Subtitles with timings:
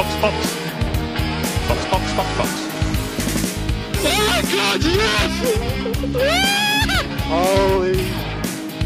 [0.00, 0.34] Box, Box.
[1.68, 2.50] Box, Box, Box, Box.
[4.02, 5.32] Oh God, yes!
[7.28, 8.00] Holy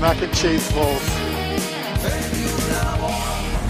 [0.01, 1.07] mac and cheese balls.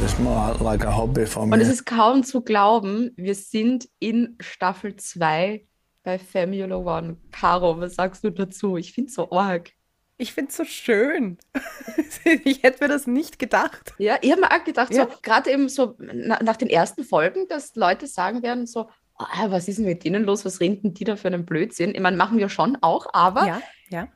[0.00, 1.61] That's more like a hobby for Und me.
[1.61, 5.66] es ist kaum zu glauben, wir sind in Staffel 2
[6.02, 7.18] bei Formula One.
[7.30, 8.79] Caro, was sagst du dazu?
[8.79, 9.70] Ich finde es so arg.
[10.16, 11.38] Ich finde es so schön.
[12.44, 13.94] ich hätte mir das nicht gedacht.
[13.98, 15.04] Ja, ich habe mir auch gedacht, Ja.
[15.04, 19.46] so gerade eben so na, nach den ersten Folgen, dass Leute sagen werden, so, ah,
[19.50, 20.45] was ist denn mit denen los?
[20.45, 21.95] Was reden die da für einen Blödsinn?
[21.95, 24.08] Ich meine, machen wir schon auch, aber Ja, ja.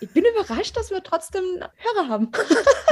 [0.00, 1.44] ich bin überrascht, dass wir trotzdem
[1.76, 2.30] Hörer haben.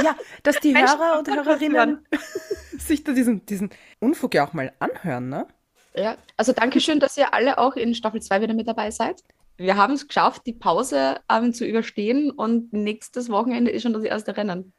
[0.03, 2.05] Ja, dass die Hörer und Hörerinnen
[2.77, 5.47] sich da diesen, diesen Unfug ja auch mal anhören, ne?
[5.95, 9.23] Ja, also danke schön, dass ihr alle auch in Staffel 2 wieder mit dabei seid.
[9.61, 14.03] Wir haben es geschafft, die Pause ähm, zu überstehen und nächstes Wochenende ist schon das
[14.03, 14.73] erste Rennen.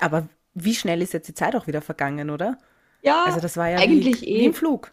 [0.00, 2.56] Aber wie schnell ist jetzt die Zeit auch wieder vergangen, oder?
[3.02, 4.40] Ja, Also das war ja eigentlich wie, eh.
[4.40, 4.92] wie im Flug.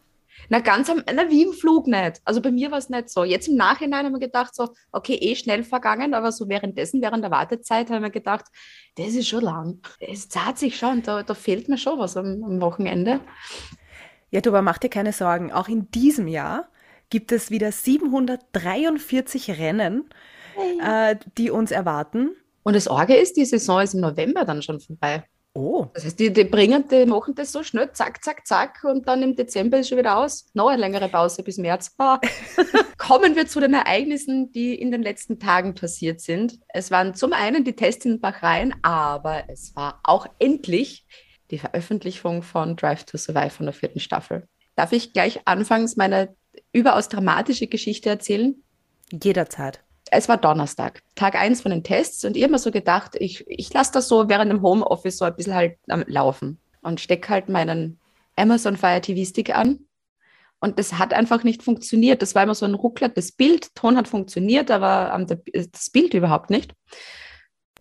[0.49, 2.21] na ganz am, na wie im Flug nicht.
[2.25, 3.23] Also bei mir war es nicht so.
[3.23, 7.23] Jetzt im Nachhinein haben wir gedacht, so, okay, eh schnell vergangen, aber so währenddessen, während
[7.23, 8.45] der Wartezeit, haben wir gedacht,
[8.95, 9.79] das ist schon lang.
[9.99, 13.21] Es zahlt sich schon, da, da fehlt mir schon was am, am Wochenende.
[14.31, 15.53] Ja, du, aber mach dir keine Sorgen.
[15.53, 16.67] Auch in diesem Jahr
[17.13, 20.09] gibt es wieder 743 Rennen,
[20.83, 22.31] äh, die uns erwarten.
[22.63, 25.23] Und das Orge ist, die Saison ist im November dann schon vorbei.
[25.53, 29.07] Oh, Das heißt, die, die bringen, die machen das so schnell, zack, zack, zack, und
[29.07, 30.49] dann im Dezember ist schon wieder aus.
[30.55, 31.93] Noch eine längere Pause bis März.
[31.99, 32.19] Ah.
[32.97, 36.57] Kommen wir zu den Ereignissen, die in den letzten Tagen passiert sind.
[36.69, 41.05] Es waren zum einen die Tests in Bahrain, aber es war auch endlich
[41.51, 44.47] die Veröffentlichung von Drive to Survive von der vierten Staffel.
[44.75, 46.35] Darf ich gleich anfangs meine
[46.71, 48.55] überaus dramatische Geschichte erzählen?
[49.11, 49.83] jederzeit.
[50.11, 53.43] es war Donnerstag, Tag eins von den Tests und ich habe mir so gedacht, ich,
[53.47, 57.29] ich lasse das so während dem Homeoffice so ein bisschen halt am Laufen und stecke
[57.29, 57.99] halt meinen
[58.35, 59.85] Amazon Fire TV Stick an
[60.63, 62.21] und das hat einfach nicht funktioniert.
[62.21, 65.89] Das war immer so ein Ruckler, das Bild, Ton hat funktioniert, aber ähm, der, das
[65.89, 66.73] Bild überhaupt nicht.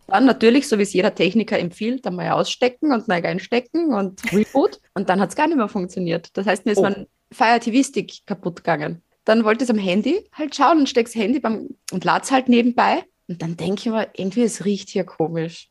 [0.09, 4.81] Dann natürlich, so wie es jeder Techniker empfiehlt, einmal ausstecken und neu einstecken und Reboot.
[4.95, 6.37] Und dann hat es gar nicht mehr funktioniert.
[6.37, 6.83] Das heißt, mir ist Oh.
[6.83, 9.03] mein Fire TV Stick kaputt gegangen.
[9.25, 12.31] Dann wollte ich es am Handy halt schauen und steck's Handy beim, und lade es
[12.33, 13.05] halt nebenbei.
[13.29, 15.69] Und dann denke ich mir, irgendwie, es riecht hier komisch.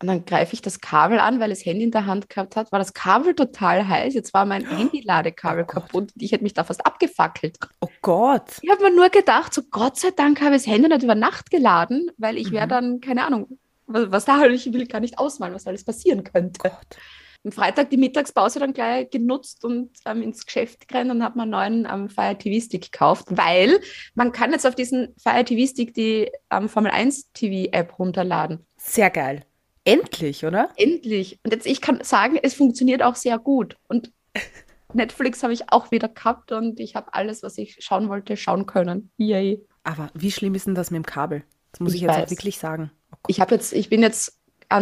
[0.00, 2.72] Und dann greife ich das Kabel an, weil das Handy in der Hand gehabt hat.
[2.72, 4.14] War das Kabel total heiß.
[4.14, 6.10] Jetzt war mein Handy-Ladekabel Oh kaputt.
[6.18, 7.56] Ich hätte mich da fast abgefackelt.
[7.80, 8.58] Oh Gott.
[8.62, 11.14] Ich habe mir nur gedacht, so Gott sei Dank habe ich das Handy nicht über
[11.14, 12.70] Nacht geladen, weil ich wäre Mhm.
[12.70, 16.24] dann, keine Ahnung, was, was da halt, ich will gar nicht ausmalen, was alles passieren
[16.24, 16.58] könnte.
[16.62, 16.96] Gott.
[17.44, 21.42] Am Freitag die Mittagspause dann gleich genutzt und ähm, ins Geschäft gerannt und habe mir
[21.42, 23.80] einen neuen ähm, Fire TV Stick gekauft, weil
[24.14, 28.64] man kann jetzt auf diesen Fire TV Stick die ähm, Formel 1 TV App runterladen.
[28.76, 29.44] Sehr geil.
[29.84, 30.70] Endlich, oder?
[30.76, 31.40] Endlich.
[31.42, 33.76] Und jetzt ich kann sagen, es funktioniert auch sehr gut.
[33.88, 34.12] Und
[34.92, 38.66] Netflix habe ich auch wieder gehabt und ich habe alles, was ich schauen wollte, schauen
[38.66, 39.10] können.
[39.16, 39.64] Yay.
[39.82, 41.42] Aber wie schlimm ist denn das mit dem Kabel?
[41.72, 42.92] Das muss ich, Ich jetzt wirklich sagen.
[43.12, 43.16] Oh.
[43.26, 44.38] Ich habe jetzt, ich bin jetzt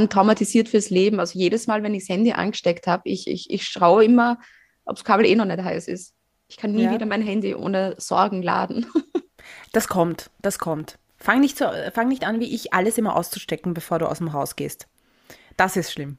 [0.08, 1.20] traumatisiert fürs Leben.
[1.20, 4.38] Also jedes Mal, wenn ich das Handy angesteckt habe, ich, ich, ich schaue immer,
[4.84, 6.14] ob das Kabel eh noch nicht heiß ist.
[6.48, 6.90] Ich kann nie Ja.
[6.90, 8.86] wieder mein Handy ohne Sorgen laden.
[9.72, 10.98] Das kommt, das kommt.
[11.16, 14.32] Fang nicht, so, fang nicht an, wie ich, alles immer auszustecken, bevor du aus dem
[14.32, 14.86] Haus gehst.
[15.56, 16.18] Das ist schlimm.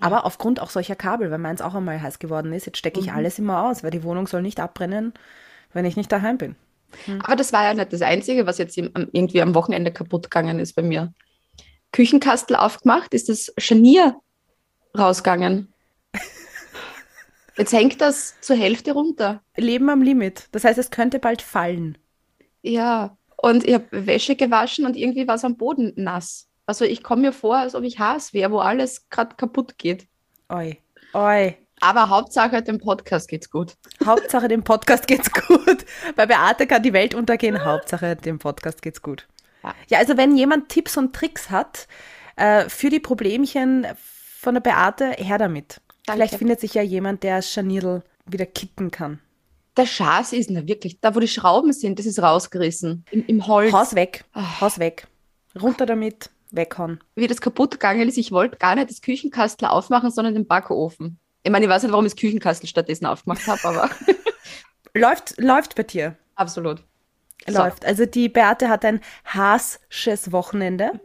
[0.00, 3.12] Aber aufgrund auch solcher Kabel, weil meins auch einmal heiß geworden ist, jetzt stecke ich
[3.12, 5.12] alles immer aus, weil die Wohnung soll nicht abbrennen,
[5.72, 6.56] wenn ich nicht daheim bin.
[7.24, 10.74] Aber das war ja nicht das Einzige, was jetzt irgendwie am Wochenende kaputt gegangen ist
[10.74, 11.12] bei mir.
[11.92, 14.20] Küchenkastel aufgemacht, ist das Scharnier
[14.96, 15.72] rausgegangen.
[17.56, 19.42] Jetzt hängt das zur Hälfte runter.
[19.56, 20.48] Leben am Limit.
[20.52, 21.96] Das heißt, es könnte bald fallen.
[22.62, 26.48] Ja, und ich habe Wäsche gewaschen und irgendwie war es am Boden nass.
[26.66, 30.06] Also ich komme mir vor, als ob ich Haas wäre, wo alles gerade kaputt geht.
[30.48, 30.78] Oi,
[31.14, 31.56] oi.
[31.80, 33.74] Aber Hauptsache, dem Podcast geht's gut.
[34.04, 35.84] Hauptsache dem Podcast geht's gut.
[36.16, 37.64] Bei Beate kann die Welt untergehen.
[37.64, 39.28] Hauptsache dem Podcast geht's gut.
[39.66, 39.74] Ja.
[39.88, 41.86] Ja, also wenn jemand Tipps und Tricks hat
[42.36, 45.80] äh, für die Problemchen von der Beate, her damit.
[46.06, 46.18] Danke.
[46.22, 49.20] Vielleicht findet sich ja jemand, der Scharnierl wieder kitten kann.
[49.76, 53.04] Der Schaß ist na wirklich, da wo die Schrauben sind, das ist rausgerissen.
[53.10, 53.72] Im, im Holz.
[53.72, 54.60] Haus weg, Ah.
[54.60, 55.06] Haus weg.
[55.60, 57.00] Runter damit, weghauen.
[57.14, 61.18] Wie das kaputt gegangen ist, ich wollte gar nicht das Küchenkastel aufmachen, sondern den Backofen.
[61.42, 63.90] Ich meine, ich weiß nicht, warum ich das Küchenkastel stattdessen aufgemacht habe, aber
[64.94, 66.16] Läuft, läuft bei dir.
[66.36, 66.82] absolut.
[67.46, 67.58] So.
[67.58, 67.84] Läuft.
[67.84, 71.00] Also die Beate hat ein hasches Wochenende.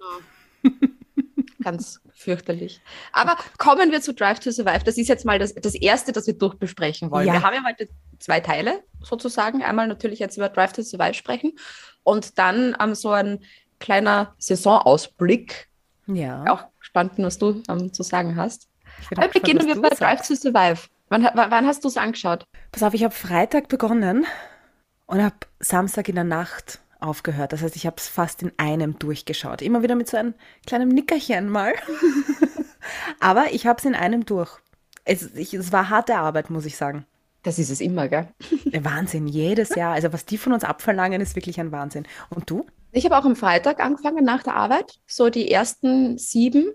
[1.63, 2.81] Ganz fürchterlich.
[3.12, 4.83] Aber kommen wir zu Drive to Survive.
[4.83, 7.28] Das ist jetzt mal das, das Erste, das wir durchbesprechen wollen.
[7.28, 7.33] Ja.
[7.33, 7.89] Wir haben ja heute
[8.19, 9.63] zwei Teile sozusagen.
[9.63, 11.54] Einmal natürlich jetzt über Drive to Survive sprechen
[12.04, 13.39] und dann ähm, so ein
[13.80, 15.68] kleiner Saisonausblick.
[16.07, 16.45] Ja.
[16.48, 18.69] Auch spannend, was du ähm, zu sagen hast.
[19.10, 20.88] bin Aber beginnen wir bei Drive to Survive.
[21.10, 22.45] Wann, wann hast du es angeschaut?
[22.72, 24.25] Pass auf, ich habe Freitag begonnen
[25.12, 27.52] und habe Samstag in der Nacht aufgehört.
[27.52, 29.62] Das heißt, ich habe es fast in einem durchgeschaut.
[29.62, 30.34] Immer wieder mit so einem
[30.66, 31.74] kleinen Nickerchen mal.
[33.19, 34.58] Aber ich habe es in einem durch.
[35.04, 37.06] Es, ich, es war harte Arbeit, muss ich sagen.
[37.44, 38.30] Das ist es immer, gell?
[38.72, 39.94] Wahnsinn, jedes Jahr.
[39.94, 42.08] Also was die von uns abverlangen, ist wirklich ein Wahnsinn.
[42.30, 42.66] Und du?
[42.94, 46.72] Ich habe auch am Freitag angefangen nach der Arbeit, so die ersten sieben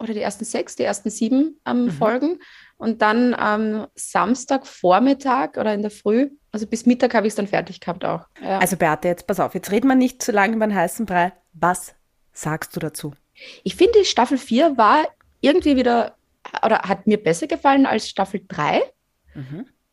[0.00, 2.40] oder die ersten sechs, die ersten sieben ähm, Folgen.
[2.82, 7.46] Und dann am Samstagvormittag oder in der Früh, also bis Mittag habe ich es dann
[7.46, 8.26] fertig gehabt auch.
[8.42, 8.58] Ja.
[8.58, 11.32] Also Beate, jetzt pass auf, jetzt reden wir nicht zu lange über den heißen Brei.
[11.52, 11.94] Was
[12.32, 13.12] sagst du dazu?
[13.62, 15.06] Ich finde, Staffel 4 war
[15.40, 16.16] irgendwie wieder,
[16.64, 18.82] oder hat mir besser gefallen als Staffel 3,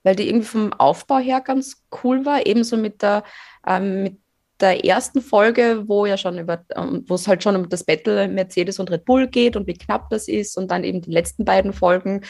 [0.02, 2.48] weil die irgendwie vom Aufbau her ganz cool war.
[2.48, 3.24] Ebenso mit der,
[3.68, 4.18] ähm, mit
[4.62, 8.28] der ersten Folge, wo ja schon über, ähm, wo es halt schon um das Battle
[8.28, 11.46] Mercedes und Red Bull geht und wie knapp das ist und dann eben die letzten
[11.46, 12.22] beiden Folgen,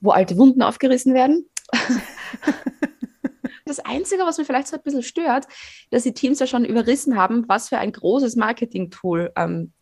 [0.00, 1.48] wo alte Wunden aufgerissen werden.
[3.68, 5.46] Das Einzige, was mir vielleicht so ein bisschen stört,
[5.90, 9.72] dass die Teams ja schon überrissen haben, was für ein großes Marketing-Tool ähm,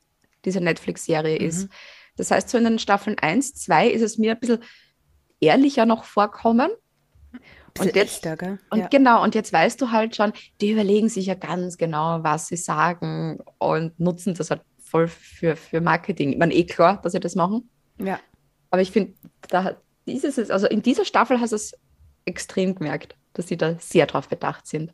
[0.45, 1.69] diese Netflix-Serie ist.
[2.17, 4.59] Das heißt, so in den Staffeln 1, 2 ist es mir ein bisschen
[5.41, 6.71] ehrlicher noch vorkommen.
[7.79, 8.59] Und jetzt, echter, gell?
[8.71, 8.89] und Ja.
[8.89, 12.57] genau, und jetzt weißt du halt schon, die überlegen sich ja ganz genau, was sie
[12.57, 16.33] sagen und nutzen das halt voll für, für Marketing.
[16.33, 17.71] Ich meine, eh klar, dass sie das machen.
[17.99, 18.19] ja.
[18.69, 19.15] Aber ich finde,
[19.49, 21.77] da hat dieses, ist- also in dieser Staffel hast du es
[22.25, 24.93] extrem gemerkt, dass sie da sehr drauf bedacht sind.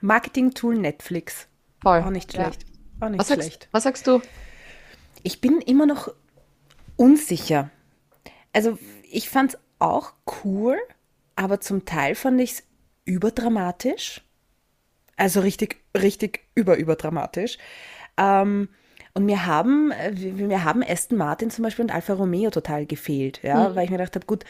[0.00, 1.46] Marketing-Tool Netflix.
[1.80, 2.00] Voll.
[2.02, 2.44] Auch nicht Ja.
[2.44, 2.64] schlecht.
[3.00, 3.68] Auch nicht Was sagst, schlecht.
[3.72, 4.20] was sagst du?
[5.22, 6.12] Ich bin immer noch
[6.96, 7.70] unsicher.
[8.52, 8.78] Also
[9.10, 10.12] ich fand es auch
[10.44, 10.78] cool,
[11.36, 12.62] aber zum Teil fand ich es
[13.04, 14.22] überdramatisch.
[15.16, 17.58] Also richtig, richtig über, überdramatisch.
[18.16, 18.68] Ähm,
[19.14, 23.40] und mir haben, äh, mir haben Aston Martin zum Beispiel und Alfa Romeo total gefehlt,
[23.42, 24.44] ja, weil ich mir gedacht habe, gut,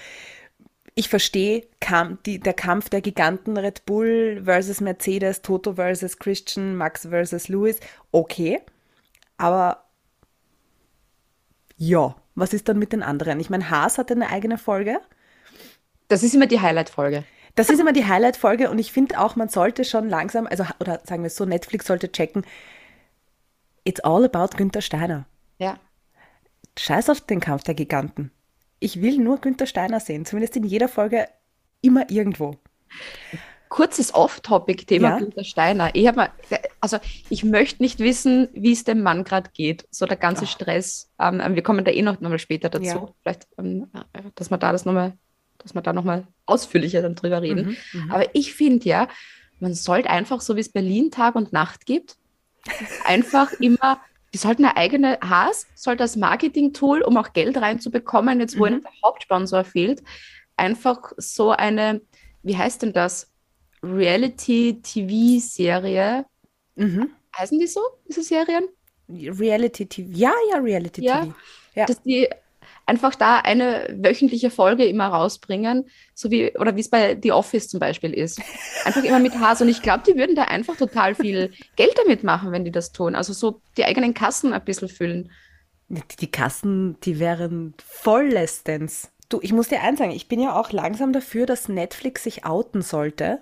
[0.94, 6.76] ich verstehe kam, die, der Kampf der Giganten Red Bull versus Mercedes, Toto versus Christian,
[6.76, 7.80] Max versus Lewis,
[8.10, 8.60] okay,
[9.38, 9.84] aber
[11.76, 13.40] ja, was ist dann mit den anderen?
[13.40, 15.00] Ich meine, Haas hatte eine eigene Folge.
[16.08, 17.24] Das ist immer die Highlight-Folge.
[17.54, 21.00] Das ist immer die Highlight-Folge und ich finde auch, man sollte schon langsam, also, oder
[21.04, 22.44] sagen wir es so, Netflix sollte checken,
[23.84, 25.26] it's all about Günther Steiner.
[25.58, 25.78] Ja.
[26.78, 28.30] Scheiß auf den Kampf der Giganten.
[28.80, 31.28] Ich will nur Günther Steiner sehen, zumindest in jeder Folge,
[31.82, 32.56] immer irgendwo.
[33.68, 35.18] Kurzes Off-Topic-Thema Ja.
[35.18, 35.94] Günther Steiner.
[35.94, 36.30] Ich habe mal,
[36.80, 36.98] also
[37.30, 39.86] ich möchte nicht wissen, wie es dem Mann gerade geht.
[39.90, 41.10] So der ganze Stress.
[41.18, 42.84] Ähm, wir kommen da eh noch mal später dazu.
[42.84, 43.08] Ja.
[43.22, 43.86] Vielleicht, ähm,
[44.34, 45.14] dass wir da das nochmal,
[45.58, 47.76] dass wir da nochmal ausführlicher dann drüber reden.
[48.10, 49.08] Aber ich finde ja,
[49.58, 52.16] man sollte einfach, so wie es Berlin Tag und Nacht gibt,
[53.04, 54.00] einfach immer,
[54.32, 58.82] die sollten eine eigene, Haas sollte als Marketing-Tool, um auch Geld reinzubekommen, jetzt wo ihnen
[58.82, 60.02] der Hauptsponsor fehlt,
[60.56, 62.00] einfach so eine,
[62.42, 63.30] wie heißt denn das?
[63.82, 66.24] Reality-TV-Serie.
[66.76, 67.10] Mhm.
[67.36, 68.68] Heißen die so, diese Serien?
[69.08, 70.08] Reality TV.
[70.12, 71.24] Ja, ja, Reality Ja.
[71.24, 71.34] TV.
[71.74, 71.86] Ja.
[71.86, 72.28] Dass die
[72.86, 77.68] einfach da eine wöchentliche Folge immer rausbringen, so wie, oder wie es bei The Office
[77.68, 78.40] zum Beispiel ist.
[78.84, 79.60] Einfach immer mit Haas.
[79.62, 82.92] Und ich glaube, die würden da einfach total viel Geld damit machen, wenn die das
[82.92, 83.14] tun.
[83.14, 85.30] Also so die eigenen Kassen ein bisschen füllen.
[86.20, 89.10] Die, Kassen, die wären vollestens.
[89.28, 92.44] Du, ich muss dir eins sagen, ich bin ja auch langsam dafür, dass Netflix sich
[92.44, 93.40] outen sollte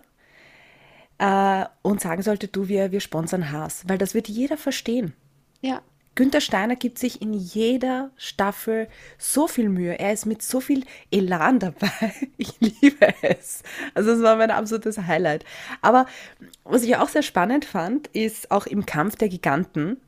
[1.19, 5.15] äh, und sagen sollte, du, wir, wir sponsern Haas, weil das wird jeder verstehen.
[5.61, 5.83] Ja.
[6.15, 9.99] Günther Steiner gibt sich in jeder Staffel so viel Mühe.
[9.99, 11.89] Er ist mit so viel Elan dabei.
[12.37, 13.63] Ich liebe es.
[13.95, 15.45] Also es war mein absolutes Highlight.
[15.83, 16.07] Aber
[16.65, 19.99] was ich auch sehr spannend fand, ist auch im Kampf der Giganten,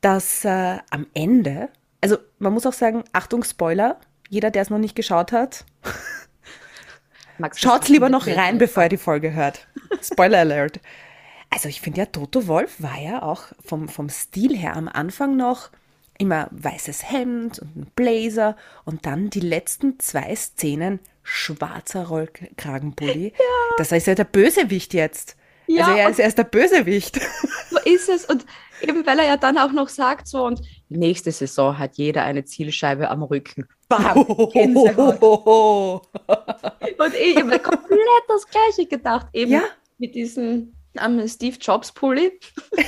[0.00, 1.68] dass äh, am Ende,
[2.00, 3.98] also man muss auch sagen, Achtung, Spoiler,
[4.28, 5.64] jeder, der es noch nicht geschaut hat,
[7.38, 9.66] das lieber noch rein, bevor ihr die Folge hört.
[10.02, 10.80] Spoiler Alert.
[11.50, 15.36] Also ich finde ja, Toto Wolf war ja auch vom, vom Stil her am Anfang
[15.36, 15.70] noch
[16.18, 23.32] immer weißes Hemd und ein Blazer und dann die letzten zwei Szenen schwarzer Rollkragenpulli.
[23.78, 25.36] Das heißt ja der Bösewicht jetzt.
[25.66, 27.20] Ja, also er ist erst der Bösewicht.
[27.70, 28.24] So ist es.
[28.26, 28.44] Und
[28.82, 32.44] eben weil er ja dann auch noch sagt, so, und nächste Saison hat jeder eine
[32.44, 33.66] Zielscheibe am Rücken.
[33.88, 34.18] Bam.
[34.26, 34.50] Und
[37.14, 39.26] ich habe komplett das Gleiche gedacht.
[39.32, 39.62] Eben Ja.
[39.98, 42.40] mit diesem ähm, Steve Jobs Pulli.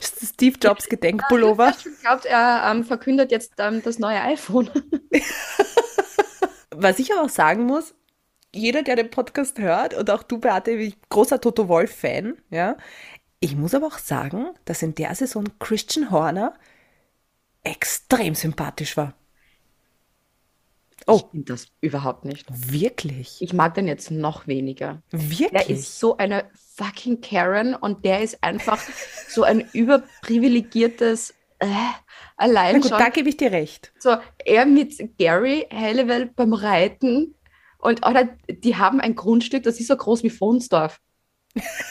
[0.00, 1.74] Steve Jobs Gedenkpullover.
[1.78, 4.70] Ich glaube, er ähm, verkündet jetzt ähm, das neue iPhone.
[6.70, 7.94] Was ich aber auch sagen muss,
[8.54, 12.76] jeder, der den Podcast hört und auch du, Beate, ich großer Toto Wolf-Fan, ja,
[13.40, 16.54] ich muss aber auch sagen, dass in der Saison Christian Horner
[17.62, 19.14] extrem sympathisch war.
[21.06, 21.16] Oh.
[21.16, 22.46] Ich finde das überhaupt nicht.
[22.50, 23.40] Wirklich?
[23.40, 25.02] Ich mag den jetzt noch weniger.
[25.12, 25.68] Der Wirklich?
[25.70, 26.44] ist so eine
[26.76, 28.80] fucking Karen und der ist einfach
[29.28, 31.66] so ein überprivilegiertes äh,
[32.36, 32.98] allein Na gut, schon.
[32.98, 33.92] da gebe ich dir recht.
[33.98, 37.34] So, er mit Gary Halliwell beim Reiten
[37.78, 41.00] und oder, die haben ein Grundstück, das ist so groß wie Fonsdorf.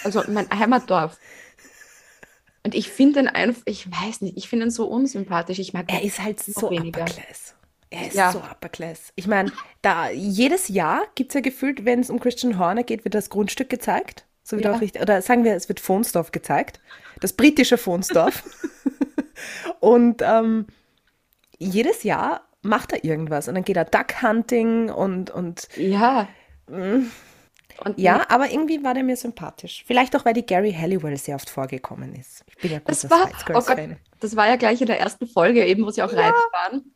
[0.04, 1.18] Also mein Heimatdorf.
[2.66, 5.60] Und ich finde ihn einfach, ich weiß nicht, ich finde ihn so unsympathisch.
[5.60, 7.02] Ich mag Er ist halt so weniger.
[7.04, 7.56] upper class.
[7.94, 8.32] Er ist Ja.
[8.32, 9.12] so upper class.
[9.16, 13.06] Ich meine, da jedes Jahr gibt es ja gefühlt, wenn es um Christian Horner geht,
[13.06, 14.26] wird das Grundstück gezeigt.
[14.44, 14.74] So wie Ja.
[14.74, 16.82] auch richtig, oder sagen wir, es wird Fonsdorf gezeigt.
[17.22, 18.44] Das britische Fonsdorf.
[19.80, 20.68] und ähm,
[21.60, 23.48] jedes Jahr macht er irgendwas.
[23.48, 26.28] Und dann geht er Duck Hunting und, und Ja.
[26.68, 27.08] Mm.
[27.84, 29.84] Und ja, aber irgendwie war der mir sympathisch.
[29.86, 32.44] Vielleicht auch, weil die Gary Halliwell sehr oft vorgekommen ist.
[32.48, 33.78] Ich bin ja Das großer war, oh Gott,
[34.20, 36.94] das war ja gleich in der ersten Folge, eben, wo sie auch reiten waren.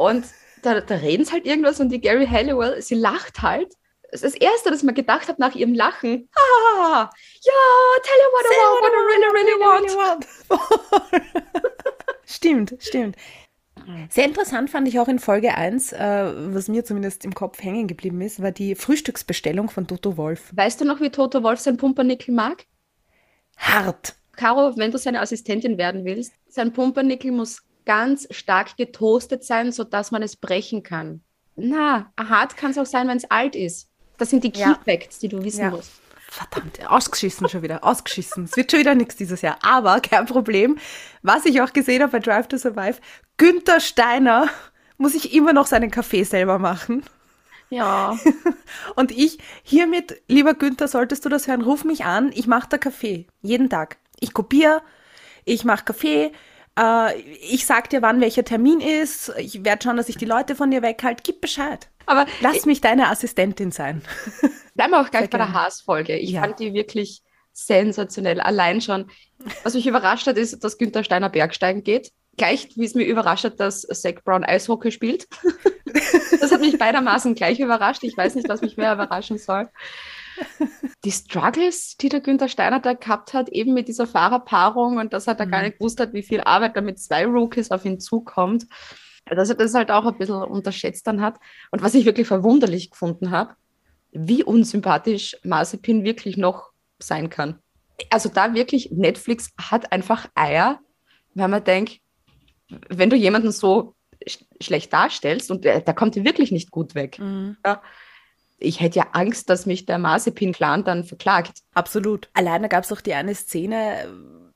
[0.00, 0.24] Und
[0.62, 3.74] da, da reden sie halt irgendwas und die Gary Halliwell, sie lacht halt.
[4.10, 6.26] Das ist das Erste, das mir gedacht habe nach ihrem Lachen.
[6.34, 7.10] Ah,
[7.42, 7.52] ja,
[8.02, 10.26] tell you what I want, what I really, really want.
[12.24, 13.16] Stimmt, stimmt.
[14.08, 17.86] Sehr interessant fand ich auch in Folge 1, äh, was mir zumindest im Kopf hängen
[17.86, 20.50] geblieben ist, war die Frühstücksbestellung von Toto Wolf.
[20.54, 22.64] Weißt du noch, wie Toto Wolf sein Pumpernickel mag?
[23.58, 24.14] Hart.
[24.32, 30.12] Caro, wenn du seine Assistentin werden willst, sein Pumpernickel muss ganz stark getoastet sein, sodass
[30.12, 31.22] man es brechen kann.
[31.56, 33.88] Na, hart kann es auch sein, wenn es alt ist.
[34.16, 34.74] Das sind die Key.
[34.84, 35.90] Facts, die du wissen musst.
[36.28, 38.44] Verdammt, ausgeschissen schon wieder, ausgeschissen.
[38.44, 39.58] Es wird schon wieder nichts dieses Jahr.
[39.62, 40.78] Aber kein Problem.
[41.22, 43.00] Was ich auch gesehen habe bei Drive to Survive,
[43.38, 44.48] Günther Steiner
[44.96, 47.02] muss ich immer noch seinen Kaffee selber machen.
[47.70, 48.16] Ja.
[48.94, 52.78] Und ich, hiermit, lieber Günther, solltest du das hören, ruf mich an, ich mache da
[52.78, 53.26] Kaffee.
[53.42, 53.96] Jeden Tag.
[54.20, 54.80] Ich kopiere,
[55.44, 56.30] ich mache Kaffee,
[56.80, 60.54] äh, ich sag dir, wann welcher Termin ist, ich werde schauen, dass ich die Leute
[60.54, 61.88] von dir weghalte, gib Bescheid.
[62.06, 64.02] Aber Lass mich deine Assistentin sein.
[64.74, 65.64] bleiben wir auch gleich Sehr bei der gerne.
[65.64, 66.16] Haas-Folge.
[66.16, 66.40] Ich Ja.
[66.42, 67.22] fand die wirklich
[67.52, 68.40] sensationell.
[68.40, 69.10] Allein schon,
[69.62, 72.10] was mich überrascht hat, ist, dass Günther Steiner Bergsteigen geht.
[72.36, 75.26] Gleich, wie es mir überrascht hat, dass Zach Brown Eishockey spielt.
[76.40, 78.02] das hat mich beidermaßen gleich überrascht.
[78.04, 79.68] Ich weiß nicht, was mich mehr überraschen soll.
[81.04, 85.26] Die Struggles, die der Günther Steiner da gehabt hat, eben mit dieser Fahrerpaarung und dass
[85.26, 85.66] er da gar Mhm.
[85.66, 88.66] nicht gewusst hat, wie viel Arbeit da mit zwei Rookies auf ihn zukommt,
[89.26, 91.38] dass er das halt auch ein bisschen unterschätzt dann hat.
[91.70, 93.54] Und was ich wirklich verwunderlich gefunden habe,
[94.12, 97.58] wie unsympathisch Mazepin wirklich noch sein kann.
[98.10, 100.80] Also da wirklich, Netflix hat einfach Eier,
[101.34, 102.00] weil man denkt,
[102.88, 103.94] wenn du jemanden so
[104.26, 107.18] sch schlecht darstellst und der, der kommt dir wirklich nicht gut weg.
[107.64, 107.82] Ja.
[108.62, 111.62] Ich hätte ja Angst, dass mich der Mazepin-Clan dann verklagt.
[111.74, 112.28] Absolut.
[112.34, 114.06] Alleine gab es auch die eine Szene,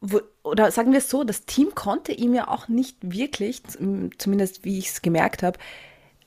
[0.02, 4.10] wo, oder sagen wir es so, das Team konnte ihm ja auch nicht wirklich, zum-
[4.18, 5.58] zumindest wie ich es gemerkt habe,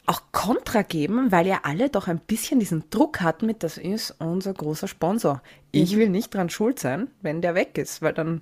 [0.07, 4.15] auch Kontra geben, weil ja alle doch ein bisschen diesen Druck hatten mit, das ist
[4.19, 5.43] unser großer Sponsor.
[5.72, 8.41] Ich will nicht dran schuld sein, wenn der weg ist, weil dann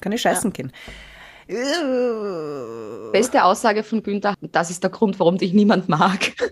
[0.00, 0.72] kann ich scheißen gehen.
[1.48, 6.32] Äh, Beste Aussage von Günther, das ist der Grund, warum dich niemand mag.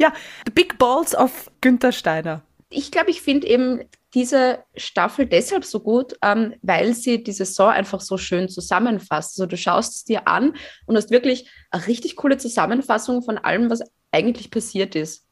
[0.00, 0.14] Ja,
[0.46, 2.42] The Big Balls of Günther Steiner.
[2.70, 3.80] ich glaube, ich finde eben
[4.14, 9.38] diese Staffel deshalb so gut, ähm, weil sie die Saison einfach so schön zusammenfasst.
[9.38, 10.54] Also du schaust es dir an
[10.86, 15.26] und hast wirklich eine richtig coole Zusammenfassung von allem, was eigentlich passiert ist.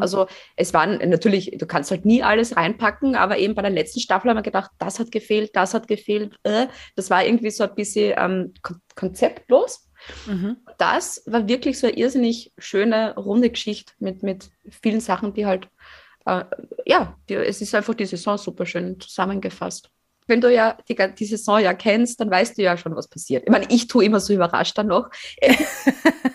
[0.00, 4.00] Also es waren natürlich, du kannst halt nie alles reinpacken, aber eben bei der letzten
[4.00, 6.34] Staffel haben wir gedacht, das hat gefehlt, das hat gefehlt.
[6.42, 9.86] Äh, das war irgendwie so ein bisschen ähm, kon konzeptlos.
[10.26, 10.56] Mhm.
[10.78, 15.68] Das war wirklich so eine irrsinnig schöne, runde Geschichte mit, mit vielen Sachen, die halt,
[16.26, 16.44] äh,
[16.86, 19.90] ja, die, es ist einfach die Saison super schön zusammengefasst.
[20.26, 23.44] Wenn du ja die, die Saison ja kennst, dann weißt du ja schon, was passiert.
[23.44, 25.10] Ich meine, ich tue immer so überrascht dann noch.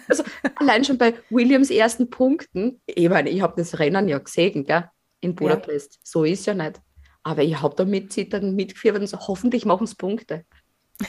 [0.07, 0.23] also
[0.55, 4.89] allein schon bei Williams ersten Punkten, ich meine, ich habe das Rennen ja gesehen, gell,
[5.21, 5.99] in Budapest.
[6.03, 6.79] So ist ja nicht.
[7.23, 10.45] Aber ich habe da mitzittern, mitgeführt und so, hoffentlich machen es Punkte.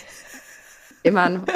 [1.03, 1.47] Ich meine,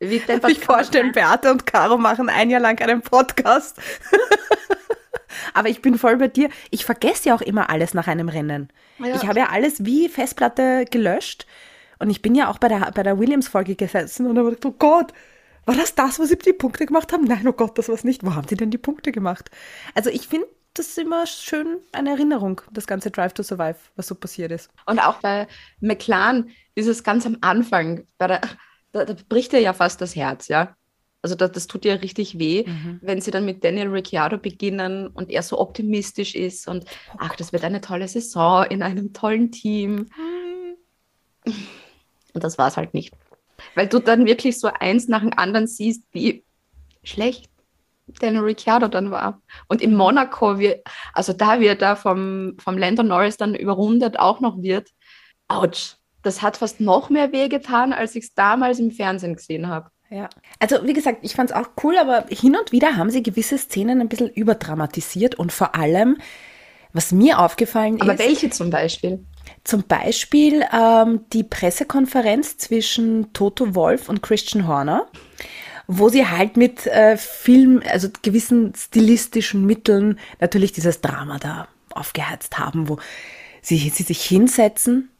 [0.00, 3.78] wie Kann ich vorstellen, Beate und Caro machen ein Jahr lang einen Podcast.
[5.54, 6.48] Aber ich bin voll bei dir.
[6.70, 8.70] Ich vergesse ja auch immer alles nach einem Rennen.
[8.98, 9.14] Ja.
[9.14, 11.46] Ich habe ja alles wie Festplatte gelöscht.
[11.98, 14.74] Und ich bin ja auch bei der, bei der Williams-Folge gesessen und habe gedacht, oh
[14.78, 15.12] Gott,
[15.64, 17.24] war das das, wo sie die Punkte gemacht haben?
[17.24, 18.24] Nein, oh Gott, das war es nicht.
[18.24, 19.50] Wo haben sie denn die Punkte gemacht?
[19.94, 20.46] Also ich finde
[20.78, 24.70] das ist immer schön eine Erinnerung, das ganze Drive to Survive, was so passiert ist.
[24.84, 25.46] Und auch bei
[25.80, 28.40] McLaren, dieses ganz am Anfang, bei der,
[28.96, 30.76] da, da bricht dir ja fast das Herz, ja.
[31.22, 32.64] Also das, das tut dir richtig weh,
[33.00, 36.84] wenn sie dann mit Daniel Ricciardo beginnen und er so optimistisch ist und
[37.18, 40.06] ach, das wird eine tolle Saison in einem tollen Team.
[41.44, 43.12] Und das war es halt nicht.
[43.74, 46.44] Weil du dann wirklich so eins nach dem anderen siehst, wie
[47.02, 47.50] schlecht
[48.20, 49.42] Daniel Ricciardo dann war.
[49.68, 54.40] Und in Monaco, wir, also da wird er vom, vom Lando Norris dann überrundet auch
[54.40, 54.90] noch wird.
[55.48, 59.90] Autsch, das hat fast noch mehr wehgetan, als ich es damals im Fernsehen gesehen habe.
[60.10, 60.28] Ja.
[60.60, 63.58] Also, wie gesagt, ich fand es auch cool, aber hin und wieder haben sie gewisse
[63.58, 66.18] Szenen ein bisschen überdramatisiert und vor allem,
[66.92, 68.20] was mir aufgefallen Aber ist.
[68.20, 69.24] welche zum Beispiel?
[69.64, 75.06] Zum Beispiel ähm, die Pressekonferenz zwischen Toto Wolf und Christian Horner,
[75.86, 82.58] wo sie halt mit äh, Film, also gewissen stilistischen Mitteln natürlich dieses Drama da aufgeheizt
[82.58, 82.98] haben, wo
[83.60, 85.10] sie, sie sich hinsetzen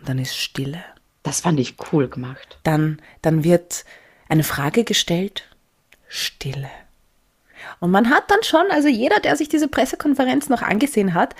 [0.00, 0.82] und dann ist Stille.
[1.22, 2.58] Das fand ich cool gemacht.
[2.62, 3.84] Dann, dann wird
[4.28, 5.48] eine Frage gestellt,
[6.08, 6.70] Stille.
[7.78, 11.34] Und man hat dann schon, also jeder, der sich diese Pressekonferenz noch angesehen hat,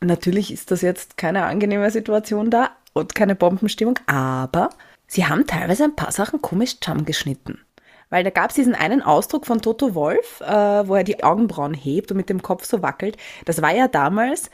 [0.00, 4.70] natürlich ist das jetzt keine angenehme Situation da und keine Bombenstimmung, aber
[5.06, 7.60] sie haben teilweise ein paar Sachen komisch zusammengeschnitten.
[8.08, 11.74] Weil da gab es diesen einen Ausdruck von Toto Wolf, äh, wo er die Augenbrauen
[11.74, 13.16] hebt und mit dem Kopf so wackelt.
[13.46, 14.50] Das war ja damals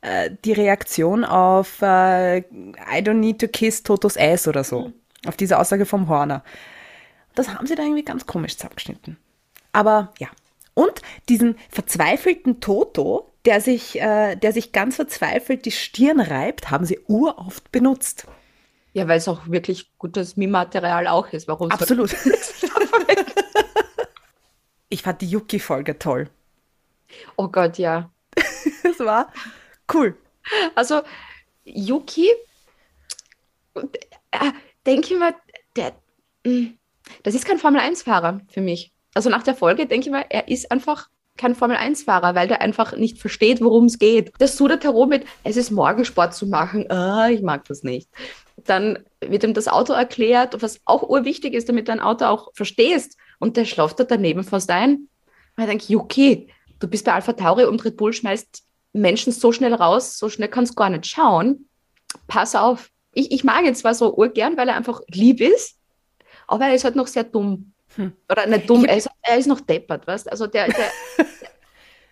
[0.00, 4.92] äh, die Reaktion auf äh, I don't need to kiss Totos ass oder so.
[5.26, 6.42] Auf diese Aussage vom Horner.
[7.34, 9.16] Das haben sie da irgendwie ganz komisch zusammengeschnitten.
[9.72, 10.28] Aber ja.
[10.74, 16.84] Und diesen verzweifelten Toto, der sich, äh, der sich ganz verzweifelt die Stirn reibt, haben
[16.84, 18.26] sie uroft benutzt.
[18.92, 21.48] Ja, weil es auch wirklich gutes Meme-Material auch ist.
[21.48, 22.14] Warum Absolut.
[24.88, 26.30] ich fand die Yuki-Folge toll.
[27.36, 28.10] Oh Gott, ja.
[28.82, 29.32] Das war
[29.96, 30.16] cool.
[30.74, 31.02] Also,
[31.64, 32.28] Yuki,
[34.30, 34.52] äh,
[34.84, 35.34] denke ich mal,
[35.74, 35.92] der,
[36.44, 36.70] mh,
[37.22, 38.92] das ist kein Formel-1-Fahrer für mich.
[39.14, 42.96] Also nach der Folge denke ich mal, er ist einfach kein Formel-1-Fahrer, weil der einfach
[42.96, 44.32] nicht versteht, worum es geht.
[44.40, 46.90] Der sudert herum mit, es ist Morgensport zu machen.
[46.90, 48.08] Ah, ich mag das nicht.
[48.64, 52.50] Dann wird ihm das Auto erklärt, was auch urwichtig ist, damit du ein Auto auch
[52.54, 53.18] verstehst.
[53.38, 55.08] Und der schlaft da daneben fast ein.
[55.56, 58.64] Und ich denke, Yuki, du bist bei Alpha Tauri und Red Bull schmeißt
[58.96, 61.68] Menschen so schnell raus, so schnell kannst du gar nicht schauen.
[62.26, 62.90] Pass auf.
[63.12, 65.78] Ich, ich mag ihn zwar so urgern, weil er einfach lieb ist,
[66.46, 67.72] aber er ist halt noch sehr dumm.
[67.94, 68.12] Hm.
[68.30, 70.90] Oder nicht dumm, er ist, er ist noch deppert, weißt Also der, der,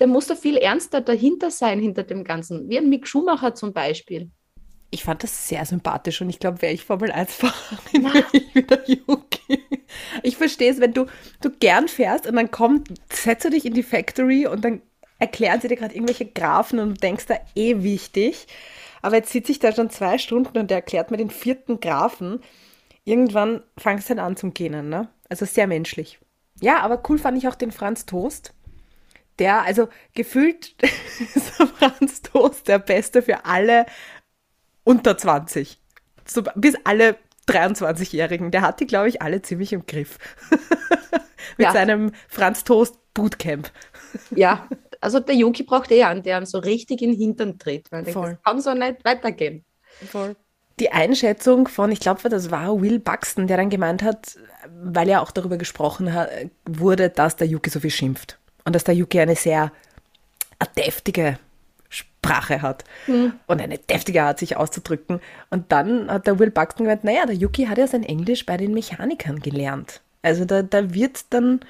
[0.01, 2.68] der muss da viel ernster dahinter sein, hinter dem Ganzen.
[2.68, 4.31] Wie ein Mick Schumacher zum Beispiel.
[4.90, 8.88] Ich fand das sehr sympathisch und ich glaube, wäre ich Formel 1-Fahrerin, wäre ich wieder
[8.88, 9.61] Yuki.
[10.23, 11.07] Ich verstehe es, wenn du,
[11.40, 14.83] du gern fährst und dann kommt, setzt du dich in die Factory und dann
[15.18, 18.46] erklären sie dir gerade irgendwelche Graphen und du denkst da eh wichtig.
[19.03, 22.40] Aber jetzt sitze ich da schon zwei Stunden und der erklärt mir den vierten Graphen.
[23.05, 25.09] Irgendwann fangst du dann an zum Gähnen, ne?
[25.29, 26.18] Also sehr menschlich.
[26.61, 28.55] Ja, aber cool fand ich auch den Franz Toast.
[29.38, 30.74] Der, also gefühlt
[31.35, 33.87] ist der Franz Toast der Beste für alle
[34.85, 35.81] unter 20.
[36.27, 38.50] So, bis alle 23-Jährigen.
[38.50, 40.18] Der hat die, glaube ich, alle ziemlich im Griff.
[41.59, 41.72] Mit Ja.
[41.72, 43.70] seinem Franz Toast Bootcamp.
[44.31, 44.66] Ja,
[45.05, 47.93] also der Yuki braucht eher einen, der ihn so richtig in den Hintern tritt.
[47.93, 48.31] Weil er denkt, Voll.
[48.31, 49.64] das kann so nicht weitergehen.
[50.81, 54.38] Die Einschätzung von, ich glaube, das war Will Buxton, der dann gemeint hat,
[54.83, 56.31] weil ja auch darüber gesprochen hat,
[56.64, 58.38] wurde, dass der Yuki so viel schimpft.
[58.64, 59.71] Und dass der Yuki eine sehr
[60.77, 61.38] deftige
[61.90, 62.85] Sprache hat.
[63.07, 65.21] Und eine deftige Art, sich auszudrücken.
[65.51, 68.57] Und dann hat der Will Buxton gemeint, naja, der Yuki hat ja sein Englisch bei
[68.57, 70.01] den Mechanikern gelernt.
[70.23, 71.61] Also da, da wird dann,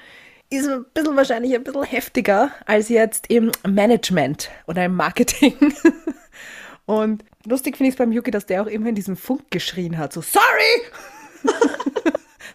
[0.55, 5.53] ist ein bisschen wahrscheinlich ein bisschen heftiger als jetzt im Management oder im Marketing.
[6.85, 9.97] Und lustig finde ich es beim Yuki, dass der auch immer in diesem Funk geschrien
[9.97, 10.43] hat, so sorry!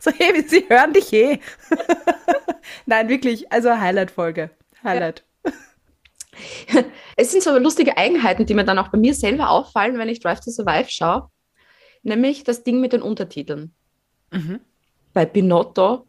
[0.00, 1.40] so, hey, sie hören dich eh.
[2.86, 4.50] Nein, wirklich, also Highlight-Folge.
[4.82, 5.24] Highlight.
[7.16, 10.20] Es sind so lustige Eigenheiten, die mir dann auch bei mir selber auffallen, wenn ich
[10.20, 11.28] Drive to Survive schaue.
[12.02, 13.74] Nämlich das Ding mit den Untertiteln.
[15.12, 16.06] Bei Pinotto